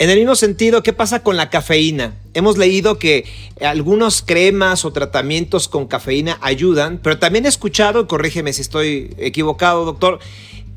En 0.00 0.10
el 0.10 0.18
mismo 0.18 0.34
sentido, 0.34 0.82
¿qué 0.82 0.92
pasa 0.92 1.22
con 1.22 1.36
la 1.36 1.50
cafeína? 1.50 2.14
Hemos 2.34 2.58
leído 2.58 2.98
que 2.98 3.26
algunos 3.60 4.22
cremas 4.22 4.84
o 4.84 4.92
tratamientos 4.92 5.68
con 5.68 5.86
cafeína 5.86 6.36
ayudan, 6.40 6.98
pero 7.00 7.18
también 7.18 7.46
he 7.46 7.48
escuchado, 7.48 8.08
corrígeme 8.08 8.52
si 8.52 8.62
estoy 8.62 9.14
equivocado, 9.18 9.84
doctor, 9.84 10.18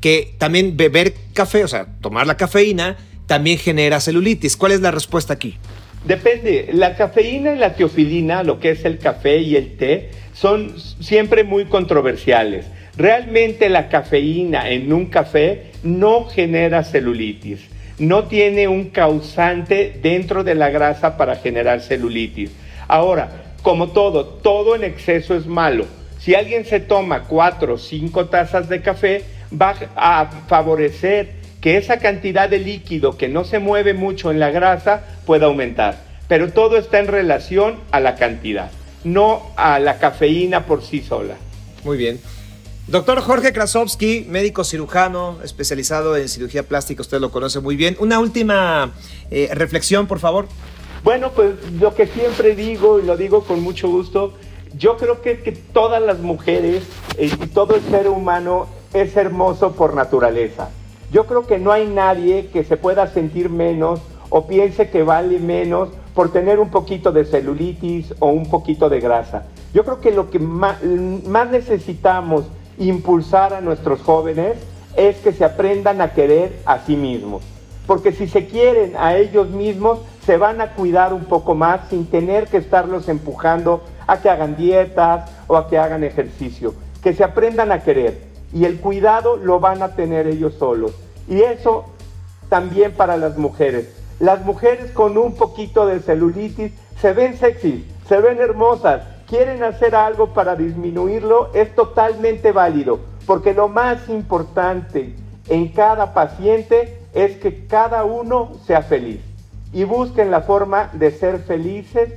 que 0.00 0.34
también 0.38 0.76
beber 0.76 1.14
café, 1.34 1.64
o 1.64 1.68
sea, 1.68 1.88
tomar 2.00 2.28
la 2.28 2.36
cafeína, 2.36 2.96
también 3.26 3.58
genera 3.58 3.98
celulitis. 3.98 4.56
¿Cuál 4.56 4.70
es 4.70 4.80
la 4.82 4.92
respuesta 4.92 5.32
aquí? 5.32 5.56
Depende. 6.04 6.70
La 6.72 6.94
cafeína 6.94 7.54
y 7.54 7.58
la 7.58 7.74
teofilina, 7.74 8.44
lo 8.44 8.60
que 8.60 8.70
es 8.70 8.84
el 8.84 8.98
café 8.98 9.38
y 9.38 9.56
el 9.56 9.76
té, 9.76 10.10
son 10.32 10.76
siempre 11.00 11.42
muy 11.42 11.64
controversiales. 11.64 12.66
Realmente 12.96 13.68
la 13.68 13.88
cafeína 13.88 14.70
en 14.70 14.92
un 14.92 15.06
café 15.06 15.72
no 15.82 16.26
genera 16.26 16.84
celulitis 16.84 17.62
no 17.98 18.24
tiene 18.24 18.68
un 18.68 18.90
causante 18.90 19.98
dentro 20.02 20.44
de 20.44 20.54
la 20.54 20.70
grasa 20.70 21.16
para 21.16 21.36
generar 21.36 21.80
celulitis. 21.80 22.50
Ahora, 22.86 23.44
como 23.62 23.88
todo, 23.88 24.24
todo 24.24 24.74
en 24.74 24.84
exceso 24.84 25.34
es 25.34 25.46
malo. 25.46 25.86
Si 26.18 26.34
alguien 26.34 26.64
se 26.64 26.80
toma 26.80 27.24
cuatro 27.24 27.74
o 27.74 27.78
cinco 27.78 28.26
tazas 28.26 28.68
de 28.68 28.82
café, 28.82 29.24
va 29.52 29.74
a 29.96 30.26
favorecer 30.46 31.38
que 31.60 31.76
esa 31.76 31.98
cantidad 31.98 32.48
de 32.48 32.58
líquido 32.58 33.16
que 33.16 33.28
no 33.28 33.44
se 33.44 33.58
mueve 33.58 33.94
mucho 33.94 34.30
en 34.30 34.38
la 34.38 34.50
grasa 34.50 35.04
pueda 35.26 35.46
aumentar. 35.46 35.98
Pero 36.28 36.52
todo 36.52 36.76
está 36.76 36.98
en 36.98 37.08
relación 37.08 37.78
a 37.90 38.00
la 38.00 38.14
cantidad, 38.14 38.70
no 39.04 39.50
a 39.56 39.78
la 39.78 39.98
cafeína 39.98 40.66
por 40.66 40.82
sí 40.82 41.00
sola. 41.00 41.34
Muy 41.84 41.96
bien. 41.96 42.20
Doctor 42.88 43.20
Jorge 43.20 43.52
Krasovsky, 43.52 44.24
médico 44.30 44.64
cirujano 44.64 45.36
especializado 45.44 46.16
en 46.16 46.26
cirugía 46.26 46.62
plástica, 46.62 47.02
usted 47.02 47.20
lo 47.20 47.30
conoce 47.30 47.60
muy 47.60 47.76
bien. 47.76 47.98
Una 48.00 48.18
última 48.18 48.92
eh, 49.30 49.50
reflexión, 49.52 50.06
por 50.06 50.20
favor. 50.20 50.46
Bueno, 51.04 51.32
pues 51.32 51.52
lo 51.78 51.94
que 51.94 52.06
siempre 52.06 52.56
digo 52.56 52.98
y 52.98 53.02
lo 53.02 53.18
digo 53.18 53.44
con 53.44 53.60
mucho 53.60 53.90
gusto, 53.90 54.32
yo 54.78 54.96
creo 54.96 55.20
que, 55.20 55.40
que 55.40 55.52
todas 55.52 56.00
las 56.00 56.20
mujeres 56.20 56.82
eh, 57.18 57.26
y 57.26 57.46
todo 57.48 57.74
el 57.74 57.82
ser 57.82 58.08
humano 58.08 58.68
es 58.94 59.14
hermoso 59.18 59.72
por 59.72 59.92
naturaleza. 59.92 60.70
Yo 61.12 61.26
creo 61.26 61.46
que 61.46 61.58
no 61.58 61.72
hay 61.72 61.86
nadie 61.86 62.46
que 62.50 62.64
se 62.64 62.78
pueda 62.78 63.12
sentir 63.12 63.50
menos 63.50 64.00
o 64.30 64.46
piense 64.46 64.88
que 64.88 65.02
vale 65.02 65.38
menos 65.40 65.90
por 66.14 66.32
tener 66.32 66.58
un 66.58 66.70
poquito 66.70 67.12
de 67.12 67.26
celulitis 67.26 68.14
o 68.18 68.28
un 68.28 68.48
poquito 68.48 68.88
de 68.88 69.00
grasa. 69.00 69.44
Yo 69.74 69.84
creo 69.84 70.00
que 70.00 70.10
lo 70.10 70.30
que 70.30 70.38
más, 70.38 70.82
más 70.82 71.50
necesitamos 71.50 72.46
impulsar 72.78 73.54
a 73.54 73.60
nuestros 73.60 74.00
jóvenes 74.02 74.56
es 74.96 75.16
que 75.18 75.32
se 75.32 75.44
aprendan 75.44 76.00
a 76.00 76.12
querer 76.12 76.60
a 76.64 76.80
sí 76.80 76.96
mismos. 76.96 77.42
Porque 77.86 78.12
si 78.12 78.28
se 78.28 78.46
quieren 78.46 78.94
a 78.96 79.16
ellos 79.16 79.48
mismos, 79.48 80.00
se 80.26 80.36
van 80.36 80.60
a 80.60 80.74
cuidar 80.74 81.14
un 81.14 81.24
poco 81.24 81.54
más 81.54 81.88
sin 81.88 82.06
tener 82.06 82.48
que 82.48 82.58
estarlos 82.58 83.08
empujando 83.08 83.82
a 84.06 84.18
que 84.18 84.28
hagan 84.28 84.56
dietas 84.56 85.30
o 85.46 85.56
a 85.56 85.68
que 85.68 85.78
hagan 85.78 86.04
ejercicio. 86.04 86.74
Que 87.02 87.14
se 87.14 87.24
aprendan 87.24 87.72
a 87.72 87.82
querer. 87.82 88.28
Y 88.52 88.64
el 88.64 88.80
cuidado 88.80 89.36
lo 89.36 89.60
van 89.60 89.82
a 89.82 89.94
tener 89.94 90.26
ellos 90.26 90.54
solos. 90.54 90.92
Y 91.28 91.40
eso 91.40 91.86
también 92.48 92.92
para 92.92 93.16
las 93.16 93.38
mujeres. 93.38 93.94
Las 94.20 94.44
mujeres 94.44 94.90
con 94.90 95.16
un 95.16 95.34
poquito 95.34 95.86
de 95.86 96.00
celulitis 96.00 96.72
se 97.00 97.12
ven 97.12 97.36
sexy, 97.36 97.86
se 98.08 98.20
ven 98.20 98.38
hermosas, 98.38 99.02
quieren 99.28 99.62
hacer 99.62 99.94
algo 99.94 100.32
para 100.32 100.56
disminuirlo, 100.56 101.50
es 101.54 101.74
totalmente 101.74 102.52
válido, 102.52 103.00
porque 103.26 103.54
lo 103.54 103.68
más 103.68 104.08
importante 104.08 105.14
en 105.48 105.68
cada 105.68 106.14
paciente 106.14 106.98
es 107.14 107.36
que 107.36 107.66
cada 107.66 108.04
uno 108.04 108.52
sea 108.66 108.82
feliz 108.82 109.20
y 109.72 109.84
busquen 109.84 110.30
la 110.30 110.42
forma 110.42 110.90
de 110.94 111.10
ser 111.10 111.40
felices 111.40 112.12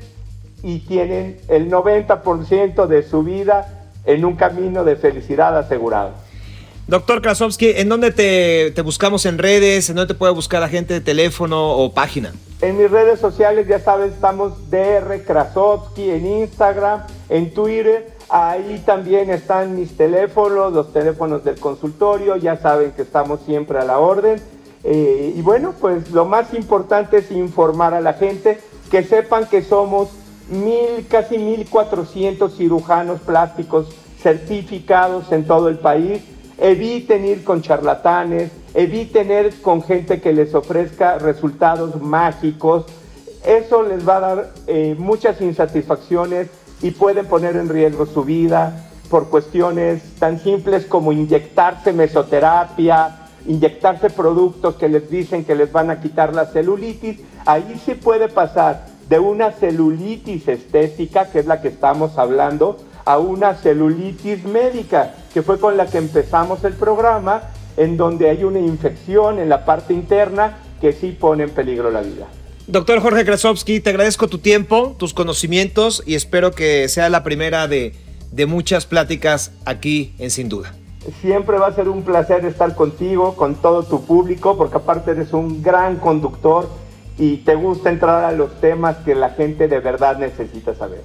y 0.63 0.79
tienen 0.79 1.39
el 1.47 1.69
90% 1.69 2.87
de 2.87 3.03
su 3.03 3.23
vida 3.23 3.89
en 4.05 4.25
un 4.25 4.35
camino 4.35 4.83
de 4.83 4.95
felicidad 4.95 5.57
asegurado. 5.57 6.11
Doctor 6.87 7.21
Krasovsky, 7.21 7.71
¿en 7.75 7.89
dónde 7.89 8.11
te, 8.11 8.81
buscamos 8.81 9.25
en 9.25 9.37
redes? 9.37 9.89
¿En 9.89 9.95
dónde 9.95 10.13
te 10.13 10.17
puede 10.17 10.33
buscar 10.33 10.61
la 10.61 10.69
gente 10.69 10.93
de 10.93 11.01
teléfono 11.01 11.71
o 11.71 11.93
página? 11.93 12.31
En 12.61 12.77
mis 12.77 12.91
redes 12.91 13.19
sociales, 13.19 13.67
ya 13.67 13.79
sabes, 13.79 14.13
estamos 14.13 14.69
DR 14.69 15.23
Krasovsky 15.25 16.11
en 16.11 16.27
Instagram, 16.27 17.01
en 17.27 17.51
Twitter. 17.55 18.13
Ahí 18.29 18.83
también 18.85 19.31
están 19.31 19.75
mis 19.75 19.97
teléfonos, 19.97 20.71
los 20.71 20.93
teléfonos 20.93 21.43
del 21.43 21.59
consultorio. 21.59 22.35
Ya 22.35 22.57
saben 22.57 22.91
que 22.91 23.01
estamos 23.01 23.39
siempre 23.47 23.79
a 23.79 23.83
la 23.83 23.97
orden. 23.97 24.39
Eh, 24.83 25.33
y 25.35 25.41
bueno, 25.41 25.73
pues 25.81 26.11
lo 26.11 26.25
más 26.25 26.53
importante 26.53 27.17
es 27.17 27.31
informar 27.31 27.95
a 27.95 28.01
la 28.01 28.13
gente 28.13 28.59
que 28.91 29.03
sepan 29.03 29.47
que 29.47 29.63
somos 29.63 30.09
mil, 30.47 31.07
casi 31.09 31.37
1.400 31.37 32.55
cirujanos 32.55 33.21
plásticos 33.21 33.87
certificados 34.21 35.31
en 35.31 35.47
todo 35.47 35.67
el 35.67 35.79
país 35.79 36.21
eviten 36.61 37.25
ir 37.25 37.43
con 37.43 37.63
charlatanes, 37.63 38.51
eviten 38.75 39.31
ir 39.31 39.61
con 39.61 39.81
gente 39.81 40.21
que 40.21 40.31
les 40.31 40.53
ofrezca 40.53 41.17
resultados 41.17 41.99
mágicos. 41.99 42.85
Eso 43.43 43.81
les 43.81 44.07
va 44.07 44.17
a 44.17 44.19
dar 44.19 44.53
eh, 44.67 44.95
muchas 44.97 45.41
insatisfacciones 45.41 46.49
y 46.83 46.91
pueden 46.91 47.25
poner 47.25 47.55
en 47.55 47.67
riesgo 47.67 48.05
su 48.05 48.23
vida 48.23 48.87
por 49.09 49.29
cuestiones 49.29 50.03
tan 50.19 50.39
simples 50.39 50.85
como 50.85 51.11
inyectarse 51.11 51.93
mesoterapia, 51.93 53.27
inyectarse 53.47 54.11
productos 54.11 54.75
que 54.75 54.87
les 54.87 55.09
dicen 55.09 55.43
que 55.43 55.55
les 55.55 55.71
van 55.71 55.89
a 55.89 55.99
quitar 55.99 56.35
la 56.35 56.45
celulitis. 56.45 57.19
Ahí 57.47 57.81
sí 57.83 57.95
puede 57.95 58.29
pasar 58.29 58.85
de 59.09 59.17
una 59.17 59.51
celulitis 59.51 60.47
estética, 60.47 61.25
que 61.31 61.39
es 61.39 61.47
la 61.47 61.59
que 61.59 61.69
estamos 61.69 62.19
hablando, 62.19 62.77
a 63.03 63.17
una 63.17 63.55
celulitis 63.55 64.45
médica, 64.45 65.15
que 65.33 65.41
fue 65.41 65.59
con 65.59 65.77
la 65.77 65.87
que 65.87 65.97
empezamos 65.97 66.63
el 66.63 66.73
programa, 66.73 67.43
en 67.77 67.97
donde 67.97 68.29
hay 68.29 68.43
una 68.43 68.59
infección 68.59 69.39
en 69.39 69.49
la 69.49 69.65
parte 69.65 69.93
interna 69.93 70.57
que 70.79 70.93
sí 70.93 71.15
pone 71.17 71.43
en 71.43 71.49
peligro 71.51 71.91
la 71.91 72.01
vida. 72.01 72.27
Doctor 72.67 73.01
Jorge 73.01 73.25
Krasovsky, 73.25 73.79
te 73.79 73.89
agradezco 73.89 74.27
tu 74.27 74.37
tiempo, 74.37 74.95
tus 74.97 75.13
conocimientos 75.13 76.03
y 76.05 76.15
espero 76.15 76.51
que 76.51 76.87
sea 76.89 77.09
la 77.09 77.23
primera 77.23 77.67
de, 77.67 77.93
de 78.31 78.45
muchas 78.45 78.85
pláticas 78.85 79.51
aquí 79.65 80.13
en 80.19 80.29
Sin 80.29 80.49
Duda. 80.49 80.73
Siempre 81.21 81.57
va 81.57 81.67
a 81.67 81.73
ser 81.73 81.89
un 81.89 82.03
placer 82.03 82.45
estar 82.45 82.75
contigo, 82.75 83.35
con 83.35 83.55
todo 83.55 83.83
tu 83.83 84.05
público, 84.05 84.57
porque 84.57 84.77
aparte 84.77 85.11
eres 85.11 85.33
un 85.33 85.63
gran 85.63 85.97
conductor 85.97 86.69
y 87.17 87.37
te 87.37 87.55
gusta 87.55 87.89
entrar 87.89 88.23
a 88.23 88.31
los 88.31 88.59
temas 88.61 88.97
que 88.97 89.15
la 89.15 89.31
gente 89.31 89.67
de 89.67 89.79
verdad 89.79 90.17
necesita 90.17 90.75
saber. 90.75 91.01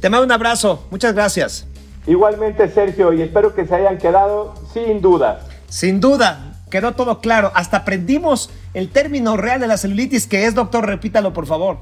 Te 0.00 0.08
mando 0.08 0.26
un 0.26 0.32
abrazo. 0.32 0.86
Muchas 0.90 1.14
gracias. 1.14 1.66
Igualmente, 2.06 2.68
Sergio, 2.68 3.12
y 3.12 3.22
espero 3.22 3.54
que 3.54 3.66
se 3.66 3.74
hayan 3.74 3.98
quedado 3.98 4.54
sin 4.72 5.00
duda. 5.00 5.40
Sin 5.68 6.00
duda, 6.00 6.54
quedó 6.70 6.92
todo 6.92 7.20
claro. 7.20 7.52
Hasta 7.54 7.78
aprendimos 7.78 8.50
el 8.74 8.90
término 8.90 9.36
real 9.36 9.60
de 9.60 9.68
la 9.68 9.76
celulitis, 9.76 10.26
que 10.26 10.46
es, 10.46 10.54
doctor, 10.54 10.86
repítalo, 10.86 11.32
por 11.32 11.46
favor. 11.46 11.78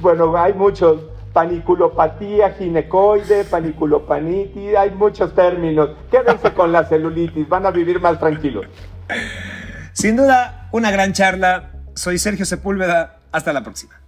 Bueno, 0.00 0.36
hay 0.36 0.54
muchos. 0.54 1.00
Paniculopatía, 1.32 2.54
ginecoide, 2.54 3.44
paniculopanitis, 3.44 4.74
hay 4.76 4.90
muchos 4.90 5.32
términos. 5.32 5.90
Quédense 6.10 6.52
con 6.54 6.72
la 6.72 6.84
celulitis, 6.84 7.48
van 7.48 7.66
a 7.66 7.70
vivir 7.70 8.00
más 8.00 8.18
tranquilos. 8.18 8.66
Sin 9.92 10.16
duda, 10.16 10.68
una 10.72 10.90
gran 10.90 11.12
charla. 11.12 11.70
Soy 11.94 12.18
Sergio 12.18 12.44
Sepúlveda. 12.44 13.18
Hasta 13.30 13.52
la 13.52 13.62
próxima. 13.62 13.99